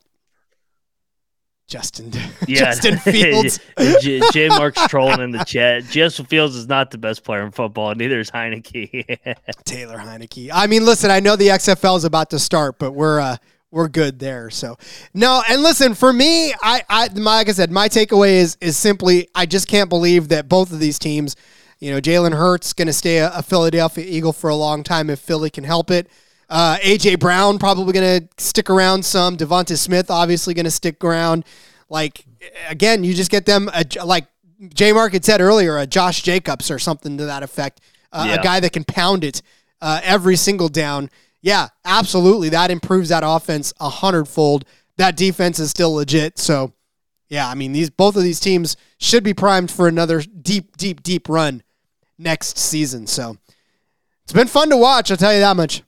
[1.65, 2.11] Justin
[2.47, 3.59] Yeah, Justin Fields.
[4.01, 5.83] J, J Mark's trolling in the chat.
[5.89, 9.35] Justin Fields is not the best player in football, neither is Heinicke.
[9.63, 10.51] Taylor Heinicke.
[10.53, 13.37] I mean, listen, I know the XFL is about to start, but we're uh
[13.71, 14.51] we're good there.
[14.51, 14.77] So
[15.13, 19.29] no, and listen, for me, I, I like I said, my takeaway is is simply
[19.33, 21.35] I just can't believe that both of these teams,
[21.81, 25.09] you know, Jalen Hurts going to stay a, a, Philadelphia Eagle for a long time
[25.09, 26.07] if Philly can help it.
[26.49, 29.35] Uh, AJ Brown probably going to stick around some.
[29.35, 31.43] Devonta Smith obviously going to stick around.
[31.89, 32.23] Like
[32.69, 34.27] again, you just get them a, like
[34.73, 37.81] J Mark had said earlier, a Josh Jacobs or something to that effect,
[38.13, 38.35] uh, yeah.
[38.35, 39.41] a guy that can pound it
[39.81, 41.09] uh, every single down
[41.41, 42.49] yeah, absolutely.
[42.49, 44.65] That improves that offense a hundredfold.
[44.97, 46.37] That defense is still legit.
[46.37, 46.73] So,
[47.29, 51.01] yeah, I mean, these both of these teams should be primed for another deep, deep,
[51.01, 51.63] deep run
[52.21, 53.07] next season.
[53.07, 53.37] So,
[54.23, 55.11] it's been fun to watch.
[55.11, 55.83] I'll tell you that much.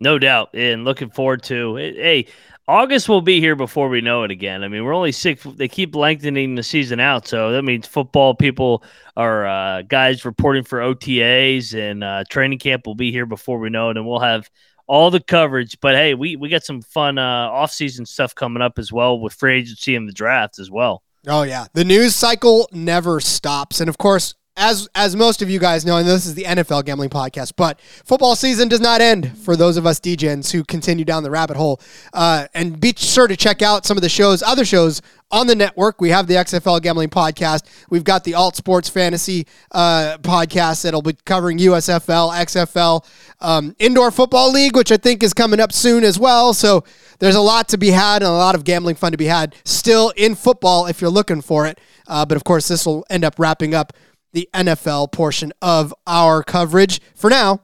[0.00, 1.94] No doubt, and looking forward to it.
[1.94, 2.26] Hey,
[2.68, 4.62] August will be here before we know it again.
[4.62, 5.42] I mean, we're only six.
[5.42, 8.84] They keep lengthening the season out, so that means football people
[9.16, 13.70] are uh, guys reporting for OTAs and uh, training camp will be here before we
[13.70, 14.50] know it, and we'll have
[14.86, 15.78] all the coverage.
[15.80, 19.34] But hey, we we got some fun uh, off-season stuff coming up as well with
[19.34, 21.02] free agency and the draft as well.
[21.26, 25.58] Oh yeah, the news cycle never stops, and of course, as as most of you
[25.58, 29.36] guys know, and this is the NFL gambling podcast, but football season does not end
[29.38, 31.80] for those of us DJs who continue down the rabbit hole.
[32.12, 35.54] Uh, and be sure to check out some of the shows, other shows on the
[35.54, 36.00] network.
[36.00, 37.64] We have the XFL gambling podcast.
[37.88, 43.06] We've got the Alt Sports Fantasy uh, podcast that'll be covering USFL, XFL,
[43.40, 46.52] um, Indoor Football League, which I think is coming up soon as well.
[46.52, 46.84] So
[47.20, 49.56] there's a lot to be had and a lot of gambling fun to be had
[49.64, 51.80] still in football if you're looking for it.
[52.06, 53.94] Uh, but of course, this will end up wrapping up
[54.32, 57.00] the NFL portion of our coverage.
[57.14, 57.60] For now,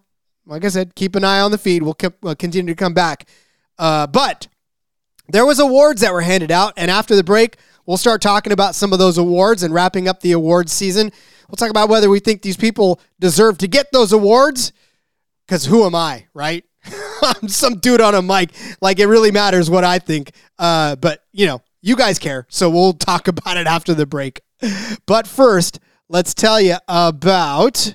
[0.46, 1.82] like I said, keep an eye on the feed.
[1.82, 3.28] We'll, keep, we'll continue to come back.
[3.78, 4.48] Uh, but
[5.28, 8.74] there was awards that were handed out, and after the break, we'll start talking about
[8.74, 11.12] some of those awards and wrapping up the awards season.
[11.48, 14.72] We'll talk about whether we think these people deserve to get those awards.
[15.46, 16.64] Because who am I, right?
[17.22, 18.50] I'm some dude on a mic.
[18.80, 20.32] Like it really matters what I think.
[20.58, 24.40] Uh, but you know, you guys care, so we'll talk about it after the break.
[25.06, 25.78] But first,
[26.08, 27.94] let's tell you about,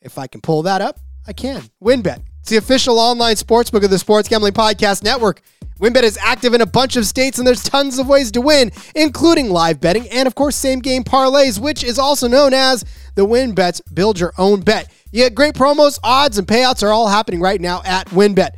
[0.00, 1.62] if I can pull that up, I can.
[1.82, 2.22] WynnBET.
[2.40, 5.42] It's the official online sportsbook of the Sports Gambling Podcast Network.
[5.78, 8.72] WynnBET is active in a bunch of states, and there's tons of ways to win,
[8.94, 12.84] including live betting and, of course, same game parlays, which is also known as
[13.14, 14.90] the WynnBET's Build Your Own Bet.
[15.10, 18.50] You get great promos, odds, and payouts are all happening right now at WynnBET.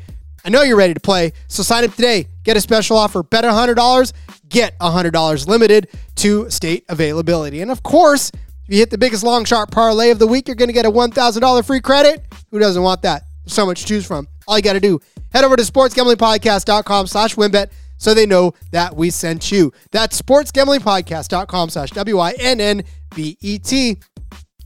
[0.45, 2.29] I know you're ready to play, so sign up today.
[2.43, 3.23] Get a special offer.
[3.23, 4.13] Bet $100,
[4.49, 7.63] get $100 limited to state availability.
[7.63, 8.31] And of course,
[8.67, 10.87] if you hit the biggest long shot parlay of the week, you're going to get
[10.87, 12.25] a $1,000 free credit.
[12.51, 13.25] Who doesn't want that?
[13.45, 14.27] There's so much to choose from.
[14.49, 15.01] All you got to do,
[15.33, 19.73] head over to sportsgamblingpodcast.com slash wynnbet so they know that we sent you.
[19.93, 23.99] That's sportsgamblingpodcast.com slash W-I-N-N-B-E-T.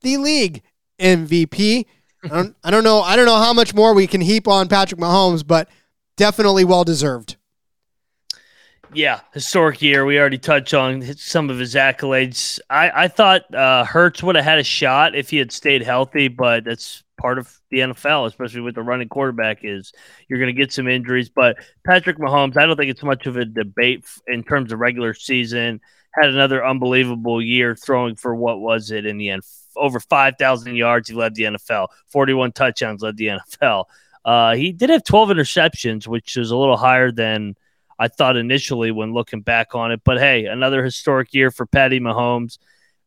[0.00, 0.62] the league
[0.98, 1.84] MVP.
[2.24, 3.02] I don't, I don't know.
[3.02, 5.68] I don't know how much more we can heap on Patrick Mahomes, but
[6.16, 7.36] definitely well deserved.
[8.92, 10.04] Yeah, historic year.
[10.04, 12.60] We already touched on some of his accolades.
[12.70, 16.28] I, I thought uh, Hurts would have had a shot if he had stayed healthy,
[16.28, 19.60] but that's part of the NFL, especially with the running quarterback.
[19.62, 19.92] Is
[20.28, 21.28] you're going to get some injuries.
[21.28, 25.14] But Patrick Mahomes, I don't think it's much of a debate in terms of regular
[25.14, 25.80] season.
[26.12, 29.42] Had another unbelievable year throwing for what was it in the end?
[29.76, 31.08] Over 5,000 yards.
[31.08, 31.88] He led the NFL.
[32.08, 33.84] 41 touchdowns led the NFL.
[34.24, 37.54] Uh, he did have 12 interceptions, which is a little higher than
[37.98, 40.00] I thought initially when looking back on it.
[40.04, 42.58] But hey, another historic year for Patty Mahomes.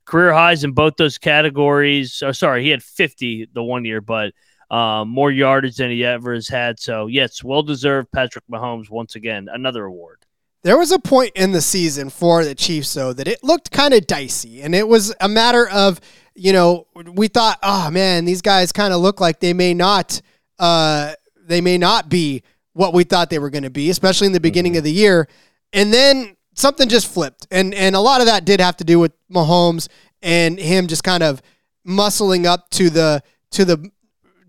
[0.06, 2.24] Career highs in both those categories.
[2.26, 4.34] Oh, sorry, he had 50 the one year, but
[4.72, 6.80] um, more yardage than he ever has had.
[6.80, 9.48] So, yes, well deserved Patrick Mahomes once again.
[9.52, 10.26] Another award.
[10.62, 13.94] There was a point in the season for the Chiefs, though, that it looked kind
[13.94, 14.62] of dicey.
[14.62, 16.02] And it was a matter of,
[16.36, 20.22] you know, we thought, oh, man, these guys kind of look like they may not.
[20.58, 24.34] Uh, they may not be what we thought they were going to be, especially in
[24.34, 25.28] the beginning of the year.
[25.74, 27.48] And then something just flipped.
[27.52, 29.88] And and a lot of that did have to do with Mahomes
[30.22, 31.42] and him just kind of
[31.88, 33.92] muscling up to the to the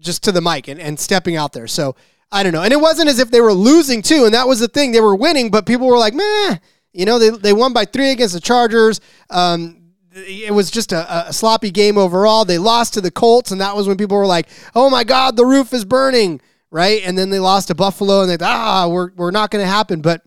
[0.00, 1.66] just to the mic and, and stepping out there.
[1.66, 1.96] So
[2.32, 2.62] I don't know.
[2.62, 4.92] And it wasn't as if they were losing too, and that was the thing.
[4.92, 6.56] They were winning, but people were like, meh.
[6.92, 9.00] You know, they, they won by three against the Chargers.
[9.30, 12.44] Um, it was just a, a sloppy game overall.
[12.44, 15.36] They lost to the Colts, and that was when people were like, "Oh my God,
[15.36, 17.02] the roof is burning!" Right?
[17.04, 19.70] And then they lost to Buffalo, and they thought, "Ah, we're we're not going to
[19.70, 20.22] happen." But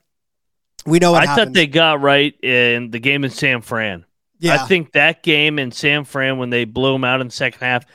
[0.86, 1.48] we know what I happened.
[1.48, 4.06] thought they got right in the game in San Fran.
[4.40, 7.34] yeah, I think that game in San Fran when they blew them out in the
[7.34, 7.86] second half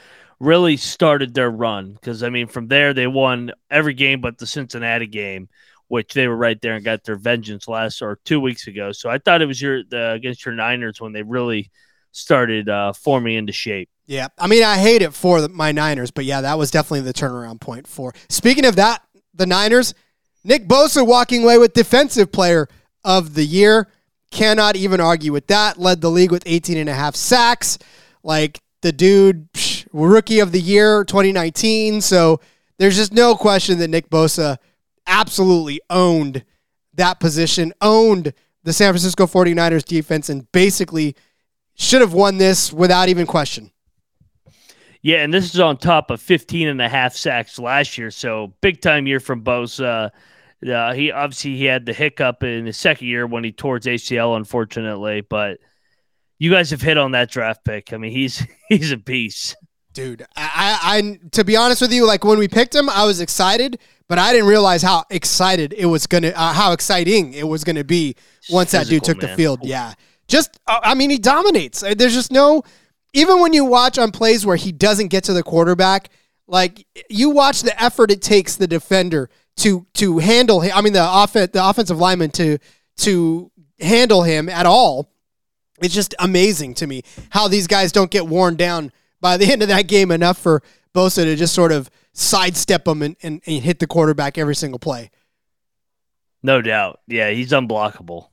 [0.41, 4.47] really started their run because I mean from there they won every game but the
[4.47, 5.49] Cincinnati game,
[5.89, 8.93] which they were right there and got their vengeance last or two weeks ago.
[8.93, 11.71] So I thought it was your the, against your Niners when they really
[12.13, 13.91] started uh, forming into shape.
[14.09, 17.03] Yeah, I mean, I hate it for the, my Niners, but yeah, that was definitely
[17.03, 18.15] the turnaround point for.
[18.31, 19.03] Speaking of that,
[19.35, 19.93] the Niners,
[20.43, 22.69] Nick Bosa walking away with Defensive Player
[23.05, 23.87] of the Year.
[24.31, 25.79] Cannot even argue with that.
[25.79, 27.79] Led the league with 18 and a half sacks.
[28.23, 32.01] Like the dude, psh, Rookie of the Year 2019.
[32.01, 32.41] So
[32.79, 34.57] there's just no question that Nick Bosa
[35.07, 36.47] absolutely owned
[36.95, 41.15] that position, owned the San Francisco 49ers defense, and basically
[41.75, 43.71] should have won this without even question.
[45.03, 48.11] Yeah, and this is on top of 15 and a half sacks last year.
[48.11, 50.11] So big time year from Bosa.
[50.67, 53.87] Uh, he obviously he had the hiccup in his second year when he tore his
[53.87, 55.21] ACL, unfortunately.
[55.21, 55.59] But
[56.39, 57.93] you guys have hit on that draft pick.
[57.93, 59.57] I mean, he's he's a beast.
[59.95, 63.21] Dude, I, I, to be honest with you, like when we picked him, I was
[63.21, 67.65] excited, but I didn't realize how excited it was gonna, uh, how exciting it was
[67.65, 68.15] gonna be
[68.49, 69.61] once that dude Physical, took the field.
[69.63, 69.95] Yeah,
[70.29, 71.83] just, uh, I mean, he dominates.
[71.83, 72.63] Uh, There's just no,
[73.13, 76.11] even when you watch on plays where he doesn't get to the quarterback,
[76.47, 80.73] like you watch the effort it takes the defender to to handle him.
[80.75, 82.59] I mean, the off the offensive lineman to
[82.99, 85.11] to handle him at all.
[85.81, 89.63] It's just amazing to me how these guys don't get worn down by the end
[89.63, 90.63] of that game enough for
[90.95, 94.81] Bosa to just sort of sidestep them and, and, and hit the quarterback every single
[94.81, 95.11] play.
[96.43, 97.01] No doubt.
[97.07, 98.29] Yeah, he's unblockable.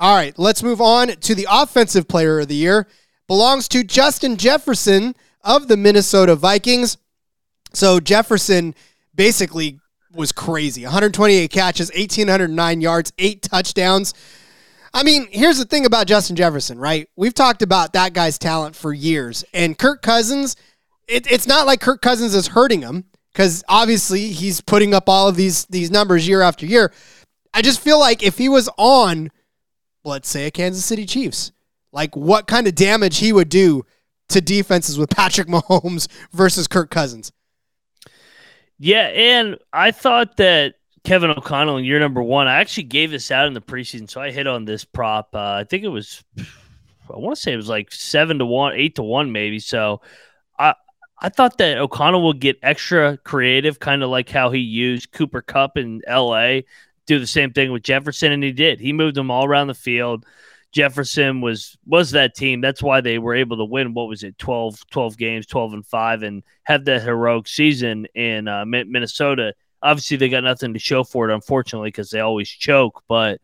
[0.00, 2.88] All right, let's move on to the offensive player of the year.
[3.30, 5.14] Belongs to Justin Jefferson
[5.44, 6.96] of the Minnesota Vikings.
[7.72, 8.74] So Jefferson
[9.14, 9.78] basically
[10.12, 10.82] was crazy.
[10.82, 14.14] 128 catches, 1809 yards, 8 touchdowns.
[14.92, 17.08] I mean, here's the thing about Justin Jefferson, right?
[17.14, 20.56] We've talked about that guy's talent for years, and Kirk Cousins
[21.06, 25.28] it, it's not like Kirk Cousins is hurting him because obviously he's putting up all
[25.28, 26.92] of these these numbers year after year.
[27.54, 29.30] I just feel like if he was on,
[30.02, 31.52] let's say, a Kansas City Chiefs,
[31.92, 33.84] like what kind of damage he would do
[34.28, 37.32] to defenses with Patrick Mahomes versus Kirk Cousins.
[38.78, 43.30] Yeah, and I thought that Kevin O'Connell in year number one, I actually gave this
[43.30, 45.34] out in the preseason, so I hit on this prop.
[45.34, 48.74] Uh, I think it was, I want to say it was like seven to one,
[48.74, 49.58] eight to one, maybe.
[49.58, 50.00] So
[50.58, 50.74] I
[51.22, 55.42] I thought that O'Connell would get extra creative, kind of like how he used Cooper
[55.42, 56.64] Kupp in L.A.
[57.06, 58.80] Do the same thing with Jefferson, and he did.
[58.80, 60.24] He moved them all around the field.
[60.72, 62.60] Jefferson was was that team.
[62.60, 63.92] That's why they were able to win.
[63.94, 68.46] What was it, 12, 12 games, twelve and five, and have that heroic season in
[68.48, 69.54] uh, Minnesota.
[69.82, 73.02] Obviously, they got nothing to show for it, unfortunately, because they always choke.
[73.08, 73.40] But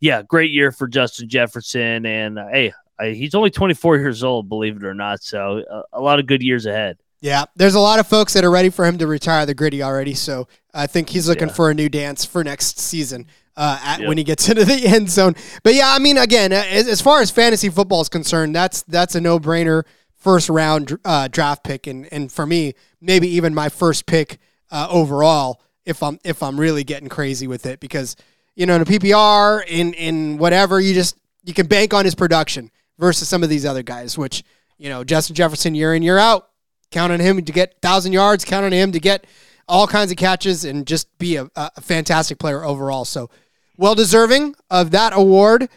[0.00, 2.72] yeah, great year for Justin Jefferson, and uh, hey,
[3.14, 5.22] he's only twenty four years old, believe it or not.
[5.22, 6.98] So uh, a lot of good years ahead.
[7.22, 9.82] Yeah, there's a lot of folks that are ready for him to retire the Griddy
[9.82, 10.12] already.
[10.12, 11.54] So I think he's looking Yeah.
[11.54, 14.08] for a new dance for next season uh, at, Yep.
[14.08, 15.34] when he gets into the end zone.
[15.62, 19.14] But yeah, I mean, again, as, as far as fantasy football is concerned, that's that's
[19.14, 23.68] a no brainer first round uh, draft pick, and and for me, maybe even my
[23.68, 24.38] first pick
[24.70, 28.16] uh, overall if I'm if I'm really getting crazy with it because
[28.54, 32.14] you know in a PPR in in whatever you just you can bank on his
[32.14, 34.42] production versus some of these other guys, which
[34.78, 36.48] you know Justin Jefferson year in year out
[36.90, 39.26] count on him to get thousand yards, count on him to get
[39.68, 43.04] all kinds of catches and just be a, a fantastic player overall.
[43.04, 43.30] So
[43.76, 45.68] well deserving of that award.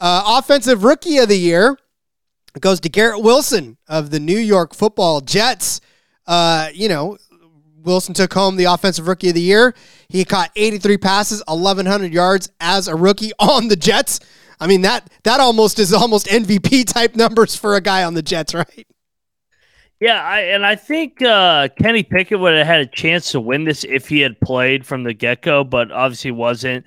[0.00, 1.76] Uh, offensive rookie of the year
[2.60, 5.80] goes to Garrett Wilson of the New York Football Jets.
[6.26, 7.18] Uh, you know,
[7.82, 9.74] Wilson took home the offensive rookie of the year.
[10.08, 14.20] He caught 83 passes, 1100 yards as a rookie on the Jets.
[14.60, 18.22] I mean that that almost is almost MVP type numbers for a guy on the
[18.22, 18.86] Jets, right?
[20.00, 23.64] Yeah, I, and I think uh, Kenny Pickett would have had a chance to win
[23.64, 26.86] this if he had played from the get go, but obviously wasn't.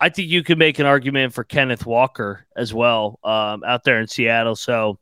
[0.00, 4.00] I think you could make an argument for Kenneth Walker as well um, out there
[4.00, 4.56] in Seattle.
[4.56, 4.98] So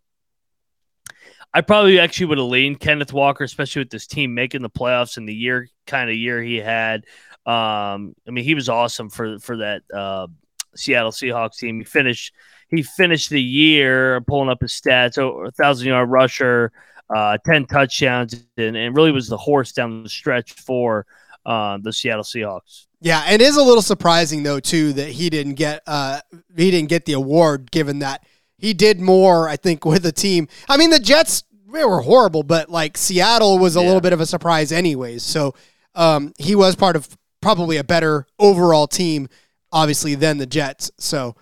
[1.54, 5.16] I probably actually would have leaned Kenneth Walker, especially with this team making the playoffs
[5.16, 7.04] in the year kind of year he had.
[7.46, 10.26] Um, I mean, he was awesome for for that uh,
[10.74, 11.78] Seattle Seahawks team.
[11.78, 12.34] He finished
[12.68, 16.72] he finished the year pulling up his stats, a thousand yard rusher,
[17.14, 21.06] uh, 10 touchdowns, and, and really was the horse down the stretch for
[21.46, 22.87] uh, the Seattle Seahawks.
[23.00, 26.20] Yeah, and it is a little surprising though too that he didn't get uh
[26.56, 28.24] he didn't get the award given that
[28.58, 30.48] he did more I think with the team.
[30.68, 33.86] I mean the Jets they were horrible, but like Seattle was a Yeah.
[33.86, 35.22] little bit of a surprise anyways.
[35.22, 35.54] So
[35.94, 37.08] um he was part of
[37.40, 39.28] probably a better overall team
[39.70, 40.90] obviously than the Jets.
[40.98, 41.36] So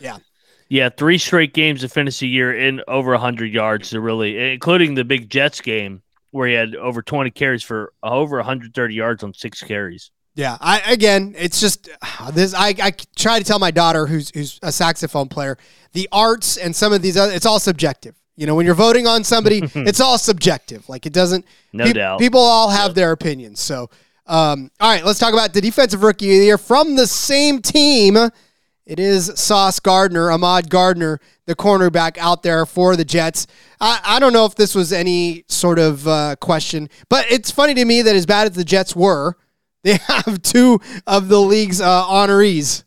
[0.00, 0.18] yeah.
[0.68, 4.94] Yeah, three straight games to finish the year in over 100 yards to really, including
[4.94, 9.32] the big Jets game where he had over 20 carries for over 130 yards on
[9.32, 10.10] six carries.
[10.36, 11.88] Yeah, I again, it's just
[12.32, 12.52] this.
[12.52, 15.56] I, I try to tell my daughter, who's who's a saxophone player,
[15.94, 18.14] the arts and some of these other, it's all subjective.
[18.36, 20.86] You know, when you're voting on somebody, it's all subjective.
[20.90, 21.46] Like it doesn't.
[21.72, 22.20] No peop- doubt.
[22.20, 23.60] People all have their opinions.
[23.60, 23.88] So,
[24.26, 27.62] um, all right, let's talk about the defensive rookie of the year from the same
[27.62, 28.18] team.
[28.84, 33.46] It is Sauce Gardner, Ahmad Gardner, the cornerback out there for the Jets.
[33.80, 37.72] I, I don't know if this was any sort of uh, question, but it's funny
[37.74, 39.36] to me that as bad as the Jets were,
[39.86, 42.82] they have two of the league's uh, honorees.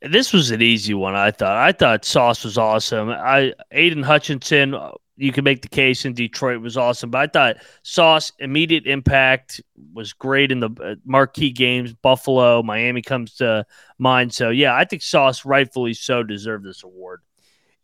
[0.00, 1.56] This was an easy one, I thought.
[1.56, 3.10] I thought Sauce was awesome.
[3.10, 4.76] I Aidan Hutchinson,
[5.16, 9.60] you can make the case in Detroit was awesome, but I thought Sauce immediate impact
[9.92, 11.92] was great in the uh, marquee games.
[11.92, 13.66] Buffalo, Miami comes to
[13.98, 14.32] mind.
[14.32, 17.22] So yeah, I think Sauce rightfully so deserved this award.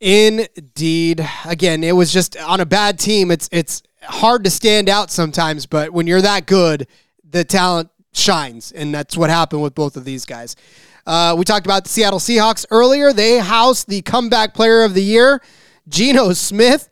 [0.01, 1.29] Indeed.
[1.45, 3.33] Again, it was just on a bad team.
[3.33, 6.87] It's it's hard to stand out sometimes, but when you're that good,
[7.33, 10.55] the talent shines, and that's what happened with both of these guys.
[11.07, 13.13] Uh, we talked about the Seattle Seahawks earlier.
[13.13, 15.43] They housed the comeback player of the year,
[15.89, 16.89] Geno Smith.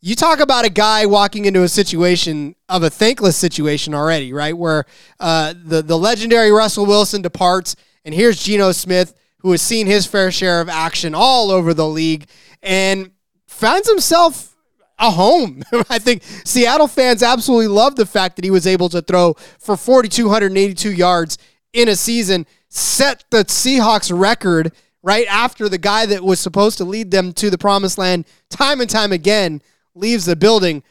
[0.00, 4.56] You talk about a guy walking into a situation of a thankless situation already, right?
[4.56, 4.84] Where
[5.18, 10.06] uh, the the legendary Russell Wilson departs, and here's Geno Smith, who has seen his
[10.06, 12.28] fair share of action all over the league,
[12.62, 13.10] and
[13.48, 14.55] finds himself
[14.98, 15.62] a home.
[15.90, 19.76] I think Seattle fans absolutely love the fact that he was able to throw for
[19.76, 21.38] 4,282 yards
[21.72, 24.72] in a season, set the Seahawks record
[25.02, 28.80] right after the guy that was supposed to lead them to the promised land time
[28.80, 29.60] and time again
[29.94, 30.82] leaves the building.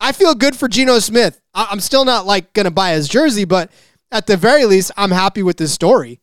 [0.00, 1.40] I feel good for Geno Smith.
[1.54, 3.70] I- I'm still not like going to buy his jersey, but
[4.10, 6.20] at the very least, I'm happy with this story.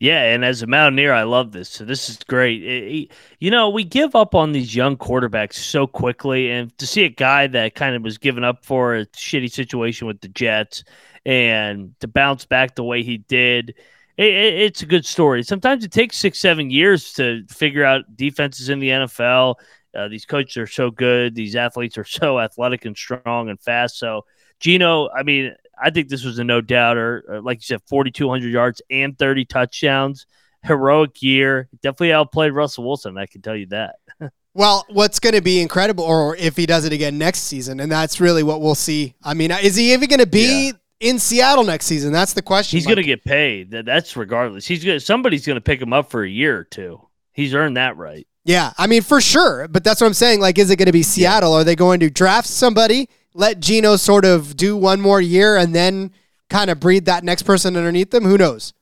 [0.00, 1.68] Yeah, and as a Mountaineer, I love this.
[1.68, 2.62] So this is great.
[2.62, 6.86] It- it- you know, we give up on these young quarterbacks so quickly, and to
[6.86, 10.28] see a guy that kind of was given up for a shitty situation with the
[10.28, 10.84] Jets
[11.26, 13.74] and to bounce back the way he did,
[14.16, 15.42] it, it, it's a good story.
[15.42, 19.56] Sometimes it takes six, seven years to figure out defenses in the NFL.
[19.94, 21.34] Uh, these coaches are so good.
[21.34, 23.98] These athletes are so athletic and strong and fast.
[23.98, 24.24] So,
[24.60, 27.24] Geno, I mean, I think this was a no doubter.
[27.30, 30.26] Uh, like you said, 4,200 yards and 30 touchdowns.
[30.62, 31.68] Heroic year.
[31.82, 33.16] Definitely outplayed Russell Wilson.
[33.16, 33.96] I can tell you that.
[34.52, 37.90] Well, what's going to be incredible, or if he does it again next season, and
[37.90, 39.14] that's really what we'll see.
[39.22, 42.12] I mean, is he even going to be in Seattle next season?
[42.12, 42.76] That's the question.
[42.76, 43.70] He's going to get paid.
[43.70, 44.66] That's regardless.
[44.66, 44.98] He's going.
[44.98, 47.00] Somebody's going to pick him up for a year or two.
[47.32, 48.26] He's earned that right.
[48.44, 49.68] Yeah, I mean, for sure.
[49.68, 50.40] But that's what I'm saying.
[50.40, 51.52] Like, is it going to be Seattle?
[51.52, 55.74] Are they going to draft somebody, let Geno sort of do one more year, and
[55.74, 56.12] then
[56.48, 58.24] kind of breed that next person underneath them?
[58.24, 58.72] Who knows?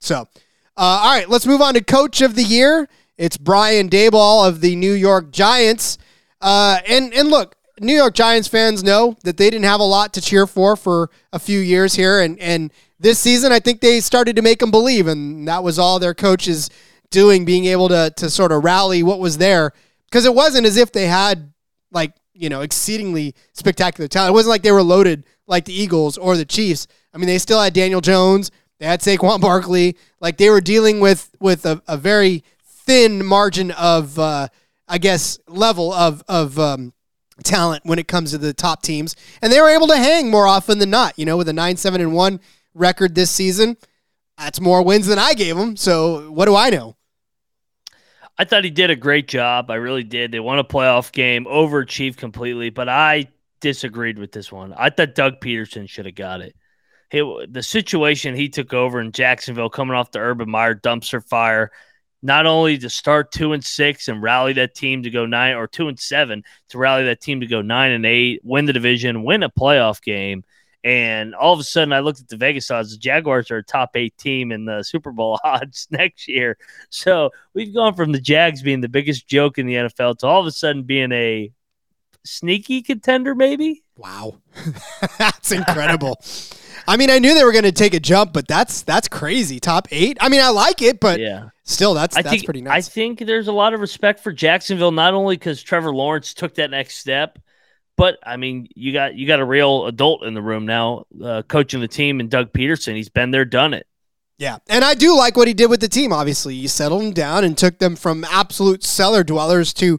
[0.00, 0.28] So,
[0.76, 2.88] uh, all right, let's move on to Coach of the Year.
[3.16, 5.98] It's Brian Daboll of the New York Giants.
[6.40, 10.12] Uh, and and look, New York Giants fans know that they didn't have a lot
[10.14, 14.00] to cheer for for a few years here, and and this season I think they
[14.00, 16.70] started to make them believe, and that was all their coaches
[17.10, 19.72] doing, being able to to sort of rally what was there,
[20.10, 21.52] because it wasn't as if they had
[21.90, 24.30] like you know exceedingly spectacular talent.
[24.30, 26.86] It wasn't like they were loaded like the Eagles or the Chiefs.
[27.14, 31.00] I mean, they still had Daniel Jones, they had Saquon Barkley, like they were dealing
[31.00, 34.48] with with a, a very thin margin of uh,
[34.88, 36.92] I guess level of of um,
[37.44, 40.46] talent when it comes to the top teams, and they were able to hang more
[40.46, 41.18] often than not.
[41.18, 42.40] You know, with a nine seven and one
[42.74, 43.76] record this season,
[44.36, 45.76] that's more wins than I gave them.
[45.76, 46.96] So what do I know?
[48.38, 49.70] I thought he did a great job.
[49.70, 50.30] I really did.
[50.30, 53.28] They won a playoff game, overachieved completely, but I
[53.60, 54.74] disagreed with this one.
[54.76, 56.54] I thought Doug Pederson should have got it.
[57.10, 61.70] He, the situation he took over in Jacksonville, coming off the Urban Meyer dumpster fire,
[62.22, 65.66] not only to start two and six and rally that team to go nine or
[65.66, 69.22] two and seven to rally that team to go nine and eight, win the division,
[69.22, 70.44] win a playoff game.
[70.86, 72.92] And all of a sudden, I looked at the Vegas odds.
[72.92, 76.56] The Jaguars are a top eight team in the Super Bowl odds next year.
[76.90, 80.40] So we've gone from the Jags being the biggest joke in the NFL to all
[80.40, 81.50] of a sudden being a
[82.22, 83.82] sneaky contender, maybe.
[83.96, 84.36] Wow,
[85.18, 86.20] that's incredible.
[86.86, 89.58] I mean, I knew they were going to take a jump, but that's that's crazy.
[89.58, 90.18] Top eight.
[90.20, 91.48] I mean, I like it, but Yeah.
[91.64, 92.86] still, that's I that's think pretty nice.
[92.86, 96.54] I think there's a lot of respect for Jacksonville, not only because Trevor Lawrence took
[96.54, 97.40] that next step,
[97.96, 101.42] but I mean, you got you got a real adult in the room now, uh,
[101.42, 102.94] coaching the team, and Doug Pederson.
[102.96, 103.86] He's been there, done it.
[104.38, 106.12] yeah, and I do like what he did with the team.
[106.12, 109.98] Obviously, he settled them down and took them from absolute cellar dwellers to,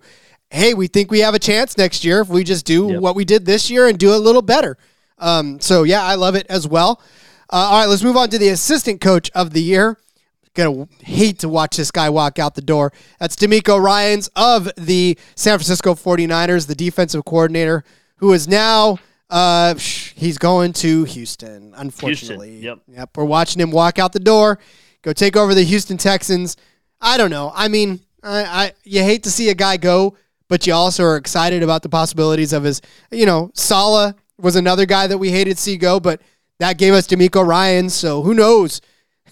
[0.52, 3.02] hey, we think we have a chance next year if we just do Yep.
[3.02, 4.78] what we did this year and do a little better.
[5.18, 7.02] Um, so yeah, I love it as well.
[7.50, 9.98] Uh, all right, let's move on to the assistant coach of the year.
[10.58, 12.92] Gonna hate to watch this guy walk out the door.
[13.20, 17.84] That's DeMeco Ryans of the San Francisco 49ers, the defensive coordinator,
[18.16, 18.98] who is now
[19.30, 22.58] uh he's going to Houston, unfortunately.
[22.58, 22.80] yep.
[22.88, 23.16] Yep.
[23.16, 24.58] We're watching him walk out the door,
[25.04, 26.58] go take over the Houston Texans.
[27.00, 27.52] I don't know.
[27.54, 31.18] I mean, I, I you hate to see a guy go, but you also are
[31.18, 32.82] excited about the possibilities of his,
[33.12, 36.20] you know, Saleh was another guy that we hated to see go, but
[36.58, 38.82] that gave us DeMeco Ryan, so who knows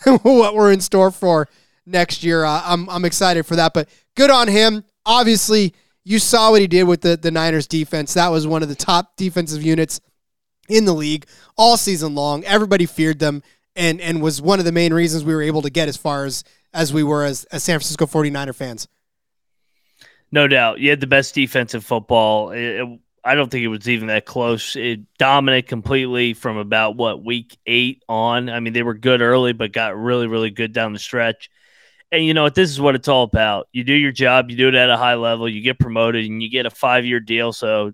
[0.24, 1.47] what we're in store for
[1.86, 2.43] next year.
[2.43, 4.84] Uh, I'm I'm excited for that, but good on him.
[5.06, 8.14] Obviously, you saw what he did with the the Niners defense.
[8.14, 9.99] That was one of the top defensive units
[10.70, 11.26] in the league
[11.58, 12.43] all season long.
[12.45, 13.43] Everybody feared them
[13.76, 16.26] and and was one of the main reasons we were able to get as far
[16.26, 16.43] as
[16.74, 18.88] as we were as, as San Francisco 49er fans.
[20.32, 22.51] No doubt, you had the best defensive football.
[22.51, 24.76] It- it- I don't think it was even that close.
[24.76, 28.50] It dominated completely from about what week eight on.
[28.50, 31.50] I mean, they were good early, but got really, really good down the stretch.
[32.12, 32.54] And you know what?
[32.54, 33.68] This is what it's all about.
[33.74, 36.42] You do your job, you do it at a high level, you get promoted, and
[36.42, 37.52] you get a five year deal.
[37.52, 37.94] So,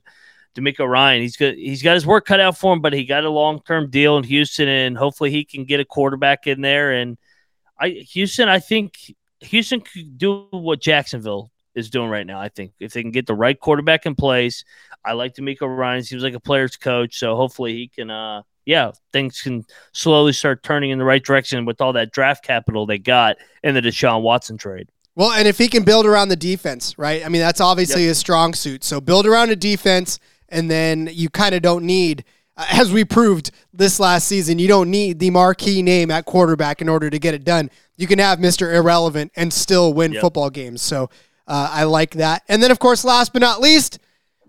[0.55, 1.55] DeMeco Ryan, he's good.
[1.55, 4.17] He's got his work cut out for him, but he got a long term deal
[4.17, 6.91] in Houston, and hopefully he can get a quarterback in there.
[6.91, 7.17] And
[7.79, 12.39] I Houston, I think Houston could do what Jacksonville is doing right now.
[12.39, 14.63] I think if they can get the right quarterback in place,
[15.05, 16.03] I like DeMeco Ryan.
[16.03, 18.09] Seems like a player's coach, so hopefully he can.
[18.11, 22.43] uh yeah, things can slowly start turning in the right direction with all that draft
[22.43, 24.87] capital they got in the Deshaun Watson trade.
[25.15, 27.25] Well, and if he can build around the defense, right?
[27.25, 28.83] I mean, that's obviously his strong suit.
[28.83, 32.23] So build around a defense, and then you kind of don't need,
[32.55, 36.81] uh, as we proved this last season, you don't need the marquee name at quarterback
[36.83, 37.71] in order to get it done.
[37.97, 38.71] You can have Mr.
[38.73, 40.21] Irrelevant and still win Yep.
[40.21, 40.83] football games.
[40.83, 41.09] So
[41.47, 42.43] uh, I like that.
[42.47, 43.99] And then, of course, last but not least,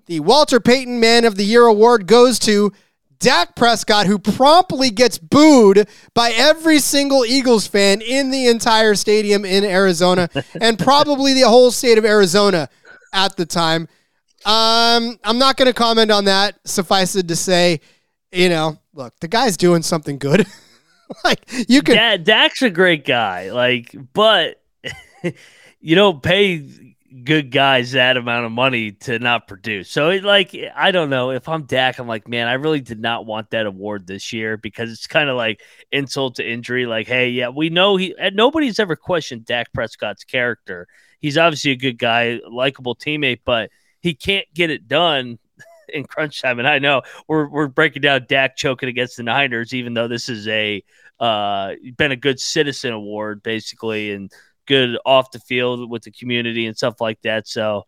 [0.06, 2.72] the Walter Payton Man of the Year award goes to
[3.18, 9.44] Dak Prescott, who promptly gets booed by every single Eagles fan in the entire stadium
[9.44, 10.28] in Arizona
[10.60, 12.68] and probably the whole state of Arizona
[13.12, 13.82] at the time.
[14.44, 16.58] Um, I'm not going to comment on that.
[16.64, 17.80] Suffice it to say,
[18.32, 20.44] you know, look, the guy's doing something good.
[21.24, 24.60] like you Da- Dak's a great guy, like, but
[25.80, 26.58] you don't pay
[27.24, 29.90] good guys that amount of money to not produce.
[29.90, 33.00] So, it, like, I don't know if I'm Dak, I'm like, man, I really did
[33.00, 35.60] not want that award this year because it's kind of like
[35.90, 36.86] insult to injury.
[36.86, 40.88] Like, hey, yeah, we know he, nobody's ever questioned Dak Prescott's character.
[41.20, 45.38] He's obviously a good guy, likable teammate, but he can't get it done
[45.88, 46.58] in crunch time.
[46.58, 50.28] And I know we're we're breaking down Dak choking against the Niners, even though this
[50.28, 50.82] is a
[51.20, 54.32] uh been a good citizen award basically and
[54.66, 57.48] good off the field with the community and stuff like that.
[57.48, 57.84] So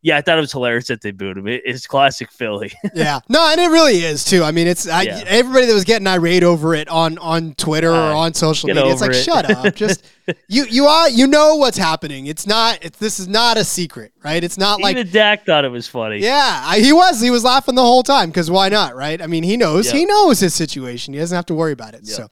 [0.00, 1.48] yeah, I thought it was hilarious that they booed him.
[1.48, 2.72] It, it's classic Philly.
[2.94, 4.44] yeah, no, and it really is too.
[4.44, 5.24] I mean, it's I, Yeah.
[5.26, 8.86] everybody that was getting irate over it on on Twitter or Uh, on social media.
[8.86, 9.14] It's like, it.
[9.14, 10.04] shut up, just
[10.46, 12.28] you you are you know what's happening.
[12.28, 12.78] It's not.
[12.80, 14.44] It's this is not a secret, right?
[14.44, 16.18] It's not like Even Dak thought it was funny.
[16.18, 17.20] Yeah, I, he was.
[17.20, 19.20] He was laughing the whole time because why not, right?
[19.20, 19.86] I mean, he knows.
[19.88, 19.98] Yeah.
[19.98, 21.12] He knows his situation.
[21.12, 22.02] He doesn't have to worry about it.
[22.04, 22.14] Yeah.
[22.14, 22.28] So,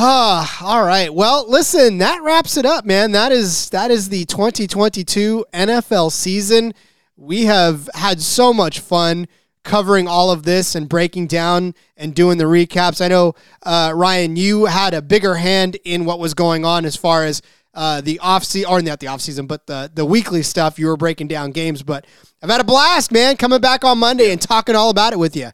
[0.00, 1.12] ah, all right.
[1.12, 3.12] Well, listen, that wraps it up, man.
[3.12, 6.72] That is that is the 2022 NFL season.
[7.16, 9.26] We have had so much fun
[9.64, 13.04] covering all of this and breaking down and doing the recaps.
[13.04, 13.34] I know,
[13.64, 17.42] uh, Ryan, you had a bigger hand in what was going on as far as
[17.74, 20.78] uh, the off season, or not the off season, but the the weekly stuff.
[20.78, 22.06] You were breaking down games, but
[22.40, 23.36] I've had a blast, man.
[23.36, 25.50] Coming back on Monday and talking all about it with you.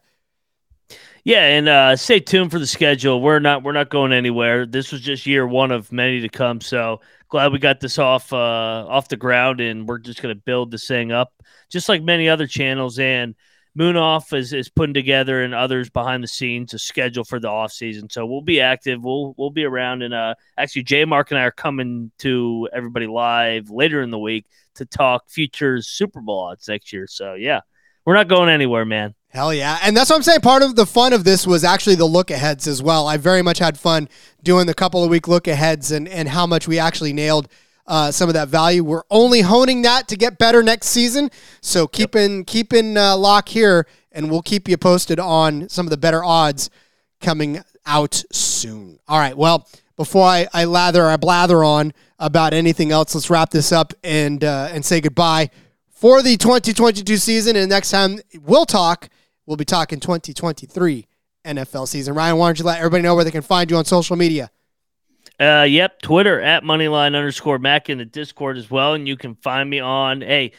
[1.25, 3.19] Yeah, and uh, stay tuned for the schedule.
[3.19, 4.67] We're not we're not going anywhere.
[4.67, 6.61] This was just year one of many to come.
[6.61, 8.37] So glad we got this off uh,
[8.87, 11.33] off the ground, and we're just going to build this thing up,
[11.71, 12.99] just like many other channels.
[12.99, 13.33] And
[13.73, 17.49] Moon Off is, is putting together and others behind the scenes a schedule for the
[17.49, 18.07] off season.
[18.07, 19.03] So we'll be active.
[19.03, 23.07] We'll we'll be around, and uh, actually, Jay Mark and I are coming to everybody
[23.07, 24.45] live later in the week
[24.75, 27.07] to talk futures Super Bowl odds next year.
[27.07, 27.61] So yeah,
[28.05, 29.15] we're not going anywhere, man.
[29.35, 29.77] Hell yeah.
[29.83, 30.39] And that's what I'm saying.
[30.39, 33.05] Part of the fun of this was actually the look aheads as well.
[33.05, 34.07] I very much had fun
[34.43, 37.49] doing the couple of week look aheads and, and how much we actually nailed
[37.85, 38.81] uh, some of that value.
[38.81, 41.29] We're only honing that to get better next season.
[41.59, 45.85] So keep in, keep in uh, lock here and we'll keep you posted on some
[45.85, 46.69] of the better odds
[47.19, 48.99] coming out soon.
[49.05, 49.35] All right.
[49.35, 49.67] Well,
[49.97, 54.45] before I, I lather, I blather on about anything else, let's wrap this up and,
[54.45, 55.49] uh, and say goodbye
[55.89, 57.57] for the 2022 season.
[57.57, 59.09] And next time we'll talk,
[59.45, 61.07] we'll be talking 2023
[61.45, 62.13] NFL season.
[62.13, 64.51] Ryan, why don't you let everybody know where they can find you on social media?
[65.39, 69.35] Uh, yep, Twitter at moneyline underscore Mac in the Discord as well, and you can
[69.35, 70.21] find me on.
[70.21, 70.53] Hey,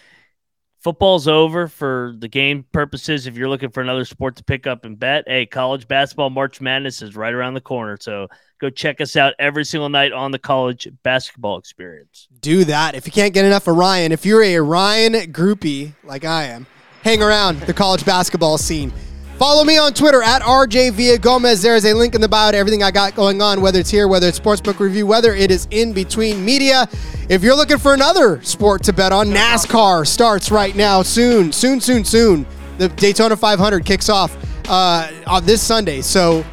[0.81, 3.27] football's over for the game purposes.
[3.27, 6.61] If you're looking for another sport to pick up and bet, hey, college basketball March
[6.61, 7.97] Madness is right around the corner.
[8.01, 8.29] So
[8.61, 12.29] go check us out every single night on the college basketball experience.
[12.41, 12.95] Do that.
[12.95, 16.67] If you can't get enough of Ryan, if you're a Ryan groupie like I am,
[17.07, 18.93] hang around the college basketball scene.
[19.39, 21.63] Follow me on Twitter at RJ Villagomez.
[21.63, 23.91] There is a link in the bio to everything I got going on, whether it's
[23.91, 26.89] here, whether it's Sportsbook Review, whether it is in between media.
[27.29, 31.03] If you're looking for another sport to bet on, NASCAR starts right now.
[31.03, 32.45] Soon, soon, soon, soon.
[32.79, 34.37] The Daytona 500 kicks off
[34.69, 36.01] uh, on this Sunday.
[36.01, 36.45] So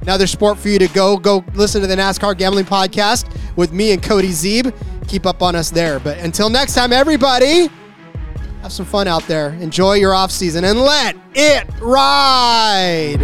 [0.00, 3.92] another sport for you to go go listen to the NASCAR gambling podcast with me
[3.92, 4.74] and Cody Zeeb.
[5.06, 6.00] Keep up on us there.
[6.00, 7.68] But until next time, everybody,
[8.64, 9.50] have some fun out there.
[9.60, 13.20] Enjoy your off season and let it ride.